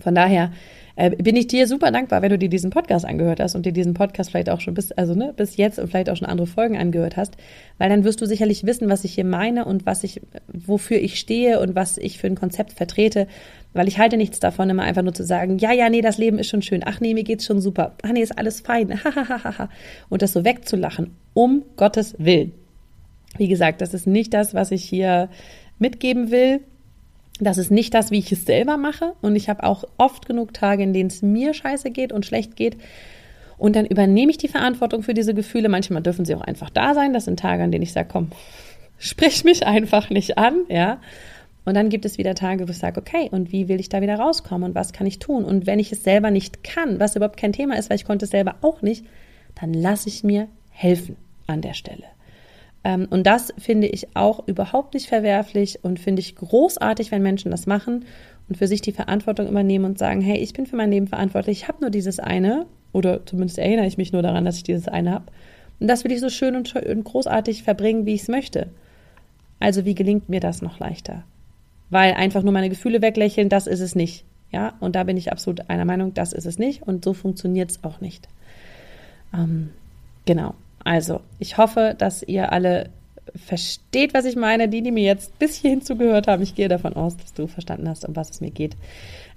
Von 0.00 0.14
daher 0.14 0.52
äh, 0.96 1.10
bin 1.10 1.36
ich 1.36 1.46
dir 1.46 1.66
super 1.66 1.90
dankbar, 1.92 2.22
wenn 2.22 2.30
du 2.30 2.38
dir 2.38 2.48
diesen 2.48 2.70
Podcast 2.70 3.04
angehört 3.04 3.38
hast 3.38 3.54
und 3.54 3.66
dir 3.66 3.72
diesen 3.72 3.94
Podcast 3.94 4.30
vielleicht 4.30 4.48
auch 4.48 4.60
schon 4.60 4.74
bis, 4.74 4.92
also 4.92 5.14
ne, 5.14 5.32
bis 5.36 5.56
jetzt 5.56 5.78
und 5.78 5.88
vielleicht 5.88 6.08
auch 6.08 6.16
schon 6.16 6.26
andere 6.26 6.46
Folgen 6.46 6.76
angehört 6.76 7.16
hast, 7.16 7.36
weil 7.78 7.90
dann 7.90 8.02
wirst 8.04 8.20
du 8.22 8.26
sicherlich 8.26 8.64
wissen, 8.64 8.88
was 8.88 9.04
ich 9.04 9.14
hier 9.14 9.24
meine 9.24 9.66
und 9.66 9.84
was 9.84 10.04
ich, 10.04 10.22
wofür 10.48 10.98
ich 10.98 11.20
stehe 11.20 11.60
und 11.60 11.74
was 11.74 11.98
ich 11.98 12.18
für 12.18 12.26
ein 12.26 12.34
Konzept 12.34 12.72
vertrete, 12.72 13.28
weil 13.74 13.88
ich 13.88 13.98
halte 13.98 14.16
nichts 14.16 14.40
davon, 14.40 14.70
immer 14.70 14.84
einfach 14.84 15.02
nur 15.02 15.12
zu 15.12 15.24
sagen, 15.24 15.58
ja, 15.58 15.72
ja, 15.72 15.90
nee, 15.90 16.00
das 16.00 16.16
Leben 16.16 16.38
ist 16.38 16.48
schon 16.48 16.62
schön, 16.62 16.82
ach 16.84 17.00
nee, 17.00 17.12
mir 17.12 17.24
geht's 17.24 17.44
schon 17.44 17.60
super, 17.60 17.94
ach 18.02 18.12
nee, 18.12 18.22
ist 18.22 18.38
alles 18.38 18.60
fein, 18.60 18.98
hahaha, 19.04 19.68
und 20.08 20.22
das 20.22 20.32
so 20.32 20.44
wegzulachen, 20.44 21.14
um 21.34 21.62
Gottes 21.76 22.14
Willen. 22.18 22.52
Wie 23.36 23.48
gesagt, 23.48 23.82
das 23.82 23.92
ist 23.92 24.06
nicht 24.06 24.32
das, 24.32 24.54
was 24.54 24.70
ich 24.70 24.82
hier 24.82 25.28
mitgeben 25.78 26.30
will. 26.30 26.60
Das 27.40 27.58
ist 27.58 27.70
nicht 27.70 27.92
das, 27.94 28.10
wie 28.10 28.18
ich 28.18 28.32
es 28.32 28.44
selber 28.44 28.76
mache. 28.76 29.12
Und 29.20 29.36
ich 29.36 29.48
habe 29.48 29.64
auch 29.64 29.84
oft 29.98 30.26
genug 30.26 30.54
Tage, 30.54 30.82
in 30.82 30.92
denen 30.92 31.08
es 31.08 31.22
mir 31.22 31.52
scheiße 31.54 31.90
geht 31.90 32.12
und 32.12 32.24
schlecht 32.24 32.56
geht. 32.56 32.76
Und 33.58 33.76
dann 33.76 33.86
übernehme 33.86 34.30
ich 34.30 34.38
die 34.38 34.48
Verantwortung 34.48 35.02
für 35.02 35.14
diese 35.14 35.34
Gefühle. 35.34 35.68
Manchmal 35.68 36.02
dürfen 36.02 36.24
sie 36.24 36.34
auch 36.34 36.42
einfach 36.42 36.70
da 36.70 36.94
sein. 36.94 37.12
Das 37.12 37.24
sind 37.24 37.38
Tage, 37.38 37.62
an 37.62 37.70
denen 37.70 37.82
ich 37.82 37.92
sage, 37.92 38.08
komm, 38.10 38.30
sprich 38.98 39.44
mich 39.44 39.66
einfach 39.66 40.10
nicht 40.10 40.38
an, 40.38 40.64
ja. 40.68 41.00
Und 41.64 41.74
dann 41.74 41.88
gibt 41.88 42.04
es 42.04 42.16
wieder 42.16 42.36
Tage, 42.36 42.68
wo 42.68 42.70
ich 42.70 42.78
sage, 42.78 43.00
okay, 43.00 43.28
und 43.32 43.50
wie 43.50 43.66
will 43.66 43.80
ich 43.80 43.88
da 43.88 44.00
wieder 44.00 44.16
rauskommen 44.16 44.70
und 44.70 44.74
was 44.76 44.92
kann 44.92 45.06
ich 45.06 45.18
tun? 45.18 45.44
Und 45.44 45.66
wenn 45.66 45.80
ich 45.80 45.90
es 45.90 46.04
selber 46.04 46.30
nicht 46.30 46.62
kann, 46.62 47.00
was 47.00 47.16
überhaupt 47.16 47.36
kein 47.36 47.52
Thema 47.52 47.76
ist, 47.76 47.90
weil 47.90 47.96
ich 47.96 48.04
konnte 48.04 48.24
es 48.24 48.30
selber 48.30 48.54
auch 48.62 48.82
nicht, 48.82 49.04
dann 49.60 49.74
lasse 49.74 50.08
ich 50.08 50.22
mir 50.22 50.46
helfen 50.70 51.16
an 51.48 51.62
der 51.62 51.74
Stelle. 51.74 52.04
Ähm, 52.86 53.08
und 53.10 53.26
das 53.26 53.52
finde 53.58 53.88
ich 53.88 54.14
auch 54.14 54.46
überhaupt 54.46 54.94
nicht 54.94 55.08
verwerflich 55.08 55.80
und 55.82 55.98
finde 55.98 56.20
ich 56.20 56.36
großartig, 56.36 57.10
wenn 57.10 57.20
Menschen 57.20 57.50
das 57.50 57.66
machen 57.66 58.04
und 58.48 58.56
für 58.56 58.68
sich 58.68 58.80
die 58.80 58.92
Verantwortung 58.92 59.48
übernehmen 59.48 59.84
und 59.84 59.98
sagen, 59.98 60.20
hey, 60.20 60.38
ich 60.38 60.52
bin 60.52 60.66
für 60.66 60.76
mein 60.76 60.92
Leben 60.92 61.08
verantwortlich, 61.08 61.62
ich 61.62 61.68
habe 61.68 61.80
nur 61.80 61.90
dieses 61.90 62.20
eine 62.20 62.64
oder 62.92 63.26
zumindest 63.26 63.58
erinnere 63.58 63.88
ich 63.88 63.98
mich 63.98 64.12
nur 64.12 64.22
daran, 64.22 64.44
dass 64.44 64.58
ich 64.58 64.62
dieses 64.62 64.86
eine 64.86 65.10
habe. 65.10 65.24
Und 65.80 65.88
das 65.88 66.04
will 66.04 66.12
ich 66.12 66.20
so 66.20 66.28
schön 66.28 66.54
und 66.54 66.72
großartig 67.04 67.64
verbringen, 67.64 68.06
wie 68.06 68.14
ich 68.14 68.22
es 68.22 68.28
möchte. 68.28 68.68
Also 69.58 69.84
wie 69.84 69.96
gelingt 69.96 70.28
mir 70.28 70.40
das 70.40 70.62
noch 70.62 70.78
leichter? 70.78 71.24
Weil 71.90 72.14
einfach 72.14 72.44
nur 72.44 72.52
meine 72.52 72.68
Gefühle 72.68 73.02
weglächeln, 73.02 73.48
das 73.48 73.66
ist 73.66 73.80
es 73.80 73.96
nicht. 73.96 74.24
Ja, 74.52 74.74
und 74.78 74.94
da 74.94 75.02
bin 75.02 75.16
ich 75.16 75.32
absolut 75.32 75.68
einer 75.68 75.84
Meinung, 75.84 76.14
das 76.14 76.32
ist 76.32 76.46
es 76.46 76.56
nicht 76.56 76.84
und 76.84 77.04
so 77.04 77.14
funktioniert 77.14 77.72
es 77.72 77.82
auch 77.82 78.00
nicht. 78.00 78.28
Ähm, 79.34 79.70
genau. 80.24 80.54
Also, 80.86 81.20
ich 81.40 81.58
hoffe, 81.58 81.96
dass 81.98 82.22
ihr 82.22 82.52
alle 82.52 82.90
versteht, 83.34 84.14
was 84.14 84.24
ich 84.24 84.36
meine. 84.36 84.68
Die, 84.68 84.82
die 84.82 84.92
mir 84.92 85.02
jetzt 85.02 85.36
bis 85.36 85.56
hierhin 85.56 85.82
zugehört 85.82 86.28
haben, 86.28 86.44
ich 86.44 86.54
gehe 86.54 86.68
davon 86.68 86.94
aus, 86.94 87.16
dass 87.16 87.34
du 87.34 87.48
verstanden 87.48 87.88
hast, 87.88 88.08
um 88.08 88.14
was 88.14 88.30
es 88.30 88.40
mir 88.40 88.52
geht. 88.52 88.76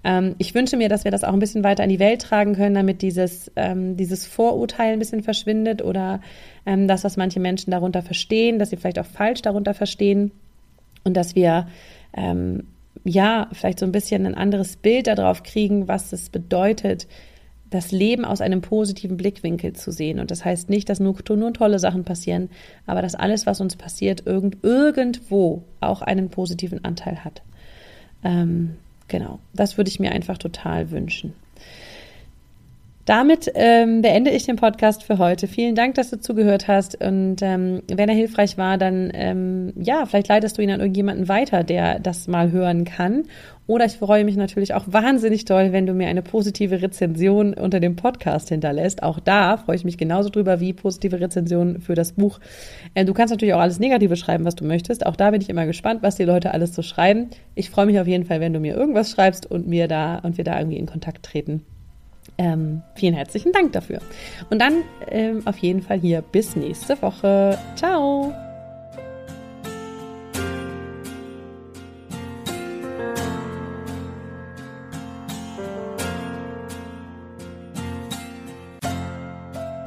Ähm, 0.03 0.35
ich 0.37 0.53
wünsche 0.53 0.77
mir, 0.77 0.89
dass 0.89 1.05
wir 1.05 1.11
das 1.11 1.23
auch 1.23 1.33
ein 1.33 1.39
bisschen 1.39 1.63
weiter 1.63 1.83
in 1.83 1.89
die 1.89 1.97
Welt 1.97 2.21
tragen 2.21 2.53
können, 2.53 2.75
damit 2.75 3.01
dieses, 3.01 3.51
ähm, 3.55 3.97
dieses 3.97 4.27
Vorurteil 4.27 4.93
ein 4.93 4.99
bisschen 4.99 5.23
verschwindet 5.23 5.81
oder 5.81 6.21
ähm, 6.67 6.87
das, 6.87 7.03
was 7.03 7.17
manche 7.17 7.39
Menschen 7.39 7.71
darunter 7.71 8.03
verstehen, 8.03 8.59
dass 8.59 8.69
sie 8.69 8.77
vielleicht 8.77 8.99
auch 8.99 9.07
falsch 9.07 9.41
darunter 9.41 9.73
verstehen 9.73 10.31
und 11.03 11.17
dass 11.17 11.33
wir 11.33 11.67
ähm, 12.13 12.67
ja 13.03 13.49
vielleicht 13.53 13.79
so 13.79 13.87
ein 13.87 13.91
bisschen 13.91 14.27
ein 14.27 14.35
anderes 14.35 14.75
Bild 14.75 15.07
darauf 15.07 15.41
kriegen, 15.41 15.87
was 15.87 16.13
es 16.13 16.29
bedeutet, 16.29 17.07
das 17.69 17.91
Leben 17.91 18.25
aus 18.25 18.41
einem 18.41 18.61
positiven 18.61 19.17
Blickwinkel 19.17 19.73
zu 19.73 19.91
sehen. 19.91 20.19
Und 20.19 20.31
das 20.31 20.43
heißt 20.43 20.69
nicht, 20.69 20.89
dass 20.89 20.99
nur, 20.99 21.15
nur 21.29 21.53
tolle 21.53 21.79
Sachen 21.79 22.03
passieren, 22.03 22.49
aber 22.85 23.01
dass 23.01 23.15
alles, 23.15 23.45
was 23.45 23.61
uns 23.61 23.75
passiert, 23.75 24.25
irgend, 24.25 24.57
irgendwo 24.63 25.63
auch 25.79 26.01
einen 26.01 26.29
positiven 26.29 26.83
Anteil 26.83 27.23
hat. 27.23 27.41
Ähm, 28.23 28.75
genau, 29.07 29.39
das 29.53 29.77
würde 29.77 29.89
ich 29.89 29.99
mir 29.99 30.11
einfach 30.11 30.37
total 30.37 30.91
wünschen. 30.91 31.33
Damit 33.09 33.51
ähm, 33.55 34.03
beende 34.03 34.29
ich 34.29 34.45
den 34.45 34.55
Podcast 34.55 35.01
für 35.01 35.17
heute. 35.17 35.47
Vielen 35.47 35.73
Dank, 35.73 35.95
dass 35.95 36.11
du 36.11 36.19
zugehört 36.19 36.67
hast. 36.67 37.01
Und 37.03 37.37
ähm, 37.41 37.81
wenn 37.91 38.07
er 38.07 38.13
hilfreich 38.13 38.55
war, 38.59 38.77
dann 38.77 39.09
ähm, 39.15 39.73
ja, 39.81 40.05
vielleicht 40.05 40.27
leitest 40.27 40.59
du 40.59 40.61
ihn 40.61 40.69
an 40.69 40.79
irgendjemanden 40.79 41.27
weiter, 41.27 41.63
der 41.63 41.97
das 41.97 42.27
mal 42.27 42.51
hören 42.51 42.85
kann. 42.85 43.23
Oder 43.65 43.85
ich 43.85 43.93
freue 43.93 44.25
mich 44.25 44.37
natürlich 44.37 44.75
auch 44.75 44.83
wahnsinnig 44.85 45.45
toll, 45.45 45.71
wenn 45.71 45.87
du 45.87 45.93
mir 45.95 46.07
eine 46.07 46.21
positive 46.21 46.83
Rezension 46.83 47.55
unter 47.55 47.79
dem 47.79 47.95
Podcast 47.95 48.49
hinterlässt. 48.49 49.01
Auch 49.01 49.19
da 49.19 49.57
freue 49.57 49.77
ich 49.77 49.85
mich 49.85 49.97
genauso 49.97 50.29
drüber 50.29 50.59
wie 50.59 50.73
positive 50.73 51.19
Rezensionen 51.19 51.81
für 51.81 51.95
das 51.95 52.11
Buch. 52.11 52.39
Äh, 52.93 53.05
du 53.05 53.15
kannst 53.15 53.31
natürlich 53.31 53.55
auch 53.55 53.61
alles 53.61 53.79
Negative 53.79 54.17
schreiben, 54.17 54.45
was 54.45 54.53
du 54.53 54.65
möchtest. 54.65 55.03
Auch 55.07 55.15
da 55.15 55.31
bin 55.31 55.41
ich 55.41 55.49
immer 55.49 55.65
gespannt, 55.65 56.03
was 56.03 56.17
die 56.17 56.25
Leute 56.25 56.53
alles 56.53 56.75
so 56.75 56.83
schreiben. 56.83 57.31
Ich 57.55 57.71
freue 57.71 57.87
mich 57.87 57.99
auf 57.99 58.05
jeden 58.05 58.25
Fall, 58.25 58.39
wenn 58.39 58.53
du 58.53 58.59
mir 58.59 58.75
irgendwas 58.75 59.09
schreibst 59.09 59.49
und 59.49 59.67
mir 59.67 59.87
da 59.87 60.19
und 60.19 60.37
wir 60.37 60.43
da 60.43 60.59
irgendwie 60.59 60.77
in 60.77 60.85
Kontakt 60.85 61.25
treten. 61.25 61.65
Ähm, 62.39 62.83
vielen 62.95 63.15
herzlichen 63.15 63.51
Dank 63.51 63.73
dafür. 63.73 63.99
Und 64.49 64.59
dann 64.59 64.83
ähm, 65.09 65.41
auf 65.43 65.57
jeden 65.57 65.81
Fall 65.81 65.99
hier 65.99 66.21
bis 66.21 66.55
nächste 66.55 66.99
Woche. 67.01 67.59
Ciao! 67.75 68.33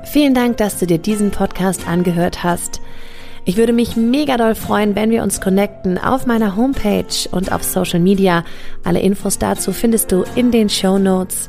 Vielen 0.05 0.35
Dank, 0.35 0.59
dass 0.59 0.79
du 0.79 0.87
dir 0.87 0.99
diesen 0.99 1.31
Podcast 1.31 1.89
angehört 1.89 2.45
hast. 2.45 2.83
Ich 3.47 3.57
würde 3.57 3.73
mich 3.73 3.97
mega 3.97 4.37
doll 4.37 4.55
freuen, 4.55 4.95
wenn 4.95 5.11
wir 5.11 5.23
uns 5.23 5.41
connecten 5.41 5.97
auf 5.97 6.27
meiner 6.27 6.55
Homepage 6.55 7.31
und 7.31 7.51
auf 7.51 7.65
Social 7.65 7.99
Media. 7.99 8.45
Alle 8.85 9.01
Infos 9.01 9.39
dazu 9.39 9.73
findest 9.73 10.13
du 10.13 10.25
in 10.37 10.51
den 10.51 10.69
Show 10.69 10.99
Notes. 10.99 11.49